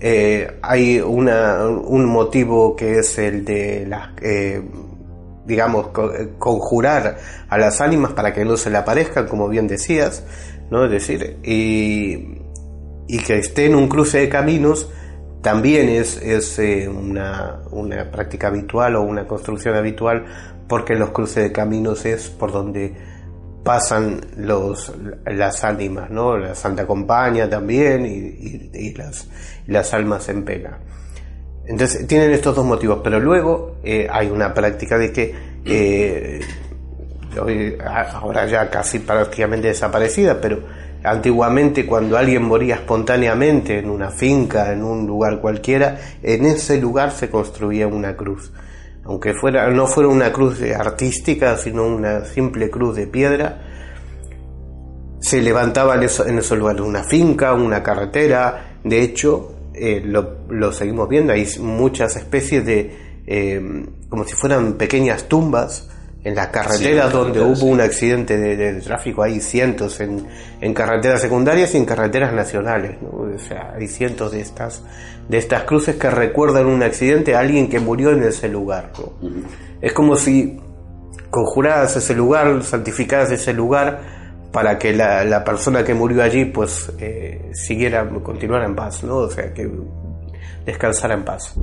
[0.00, 4.60] Eh, hay una, un motivo que es el de las, eh,
[5.46, 5.88] digamos,
[6.38, 7.16] conjurar
[7.48, 10.24] a las ánimas para que no se le aparezcan, como bien decías,
[10.70, 10.84] ¿no?
[10.84, 12.42] Es decir, y,
[13.06, 14.90] y que esté en un cruce de caminos
[15.44, 20.24] también es, es eh, una, una, práctica habitual o una construcción habitual
[20.66, 22.94] porque los cruces de caminos es por donde
[23.62, 24.90] pasan los,
[25.26, 26.38] las ánimas, ¿no?
[26.38, 29.28] La Santa Compañía también y, y, las,
[29.66, 30.78] las, almas en pena.
[31.66, 35.34] Entonces tienen estos dos motivos, pero luego eh, hay una práctica de que
[35.66, 36.40] eh,
[38.14, 40.62] ahora ya casi prácticamente desaparecida, pero
[41.04, 47.12] Antiguamente cuando alguien moría espontáneamente en una finca, en un lugar cualquiera, en ese lugar
[47.12, 48.50] se construía una cruz.
[49.04, 53.60] Aunque fuera, no fuera una cruz artística, sino una simple cruz de piedra,
[55.20, 58.78] se levantaba en, eso, en esos lugares una finca, una carretera.
[58.84, 65.28] De hecho, eh, lo, seguimos viendo, hay muchas especies de, eh, como si fueran pequeñas
[65.28, 65.88] tumbas,
[66.24, 70.26] en las carreteras donde hubo un accidente de, tráfico, hay cientos en,
[70.60, 74.82] en, carreteras secundarias y en carreteras nacionales, o sea, hay cientos de estas,
[75.28, 78.90] de estas cruces que recuerdan un accidente a alguien que murió en ese lugar.
[79.82, 80.58] Es como si
[81.28, 84.00] conjuraras ese lugar, santificaras ese lugar
[84.50, 89.16] para que la, la persona que murió allí pues eh, siguiera, continuara en paz, ¿no?
[89.16, 89.68] o sea, que
[90.64, 91.54] descansara en paz.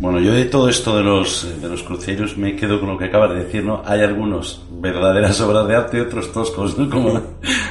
[0.00, 3.06] Bueno, yo de todo esto de los, de los cruceros me quedo con lo que
[3.06, 3.82] acabas de decir, ¿no?
[3.84, 6.90] Hay algunos verdaderas obras de arte y otros toscos, ¿no?
[6.90, 7.20] Como,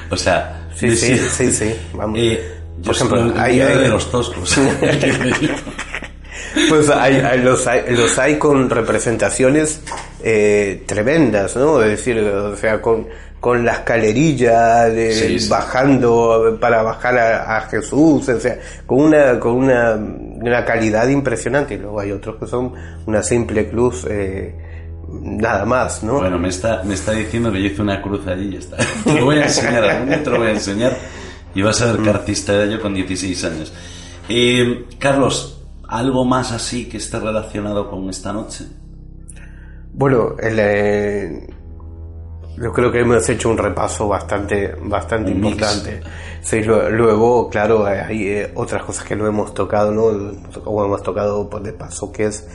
[0.09, 0.69] o sea...
[0.75, 2.19] Sí, sí, sí, sí, vamos.
[2.19, 2.43] Eh,
[2.83, 4.59] Por ejemplo, hay, hay, de los toscos.
[6.69, 9.81] pues hay, los, hay, los hay con representaciones
[10.21, 11.81] eh, tremendas, ¿no?
[11.81, 13.07] Es decir, o sea, con
[13.45, 18.57] con la escalerilla de, bajando para bajar a, Jesús, o sea,
[18.87, 19.99] con una con una,
[20.49, 22.73] una, calidad impresionante y luego hay otros que son
[23.05, 24.55] una simple cruz eh,
[25.09, 26.19] nada más, ¿no?
[26.19, 28.77] Bueno, me está me está diciendo que yo hice una cruz allí y ya está.
[29.03, 30.97] Te lo voy a enseñar, algún te lo voy a enseñar
[31.53, 33.73] y vas a ver qué artista era yo con 16 años.
[34.27, 38.65] Eh, Carlos, ¿algo más así que esté relacionado con esta noche?
[39.93, 41.47] Bueno, el, eh,
[42.57, 46.01] yo creo que hemos hecho un repaso bastante, bastante importante.
[46.41, 50.61] Sí, luego, claro, hay eh, otras cosas que no hemos tocado, ¿no?
[50.63, 52.47] Como hemos tocado por de paso, que es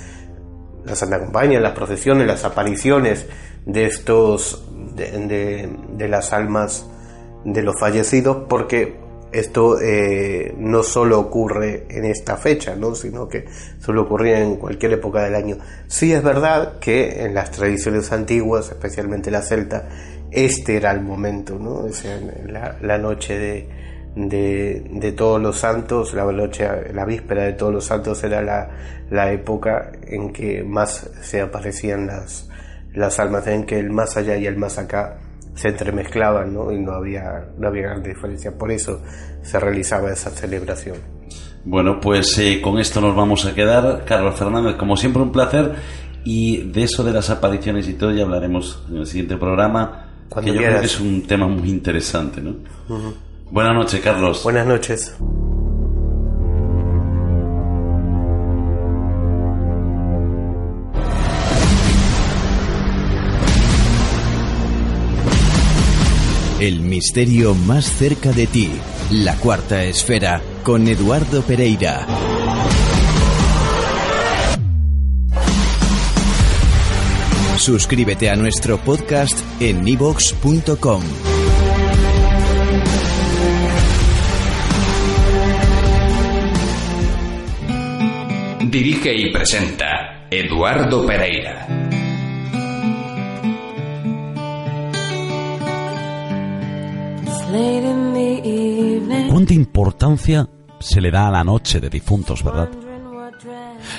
[0.84, 3.26] la Santa Compañía, las procesiones, las apariciones
[3.66, 6.86] de estos, de, de las almas
[7.44, 12.94] de los fallecidos, porque esto eh, no solo ocurre en esta fecha, ¿no?
[12.94, 13.44] sino que
[13.78, 15.58] suele ocurrir en cualquier época del año.
[15.86, 19.88] Sí es verdad que en las tradiciones antiguas, especialmente la celta,
[20.30, 21.86] este era el momento, ¿no?
[22.46, 23.68] la, noche
[24.14, 28.68] de, todos los santos, la noche, la víspera de todos los santos era la,
[29.10, 32.48] la época en que más se aparecían las,
[32.92, 35.18] las almas, en que el más allá y el más acá
[35.54, 36.72] se entremezclaban ¿no?
[36.72, 38.56] y no había, no había gran diferencia.
[38.56, 39.00] Por eso
[39.42, 40.96] se realizaba esa celebración.
[41.64, 44.04] Bueno, pues eh, con esto nos vamos a quedar.
[44.04, 45.74] Carlos Fernández, como siempre, un placer.
[46.24, 50.06] Y de eso de las apariciones y todo ya hablaremos en el siguiente programa.
[50.42, 52.56] que yo creo que es un tema muy interesante, ¿no?
[53.50, 54.42] Buenas noches, Carlos.
[54.42, 55.16] Buenas noches.
[66.60, 68.70] El misterio más cerca de ti.
[69.12, 72.06] La cuarta esfera con Eduardo Pereira.
[77.56, 81.02] Suscríbete a nuestro podcast en nivox.com.
[88.70, 91.89] Dirige y presenta Eduardo Pereira.
[99.28, 100.48] ¿Cuánta importancia
[100.78, 102.68] se le da a la noche de difuntos, verdad?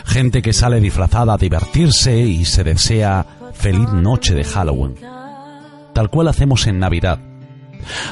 [0.06, 4.96] Gente que sale disfrazada a divertirse y se desea feliz noche de Halloween,
[5.94, 7.20] tal cual hacemos en Navidad.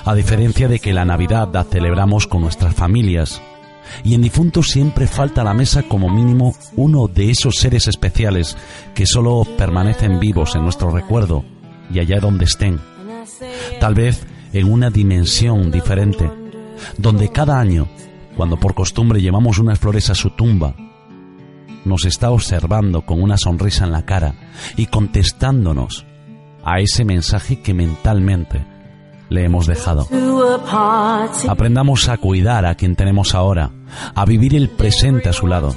[0.03, 3.41] A diferencia de que la Navidad la celebramos con nuestras familias,
[4.03, 8.57] y en difuntos siempre falta a la mesa como mínimo uno de esos seres especiales
[8.93, 11.43] que solo permanecen vivos en nuestro recuerdo
[11.91, 12.79] y allá donde estén.
[13.79, 16.30] Tal vez en una dimensión diferente,
[16.97, 17.88] donde cada año,
[18.36, 20.76] cuando por costumbre llevamos unas flores a su tumba,
[21.86, 24.36] nos está observando con una sonrisa en la cara
[24.76, 26.06] y contestándonos
[26.64, 28.66] a ese mensaje que mentalmente
[29.30, 30.08] le hemos dejado.
[31.47, 33.72] Aprendamos a cuidar a quien tenemos ahora,
[34.14, 35.74] a vivir el presente a su lado,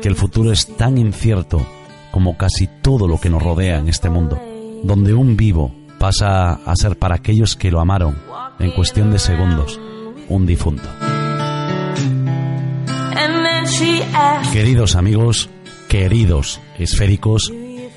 [0.00, 1.64] que el futuro es tan incierto
[2.10, 4.40] como casi todo lo que nos rodea en este mundo,
[4.82, 5.74] donde un vivo
[6.06, 8.16] pasa a ser para aquellos que lo amaron
[8.60, 9.80] en cuestión de segundos
[10.28, 10.88] un difunto.
[14.52, 15.50] Queridos amigos,
[15.88, 17.52] queridos esféricos,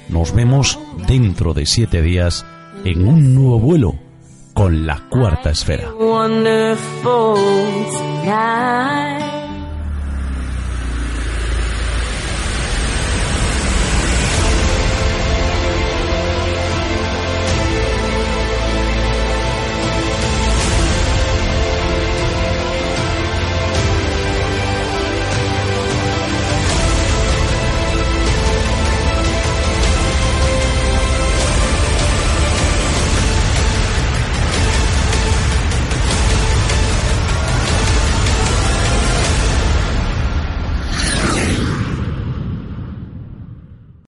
[0.09, 2.47] nos vemos dentro de siete días
[2.83, 3.93] en un nuevo vuelo
[4.55, 5.91] con la cuarta esfera.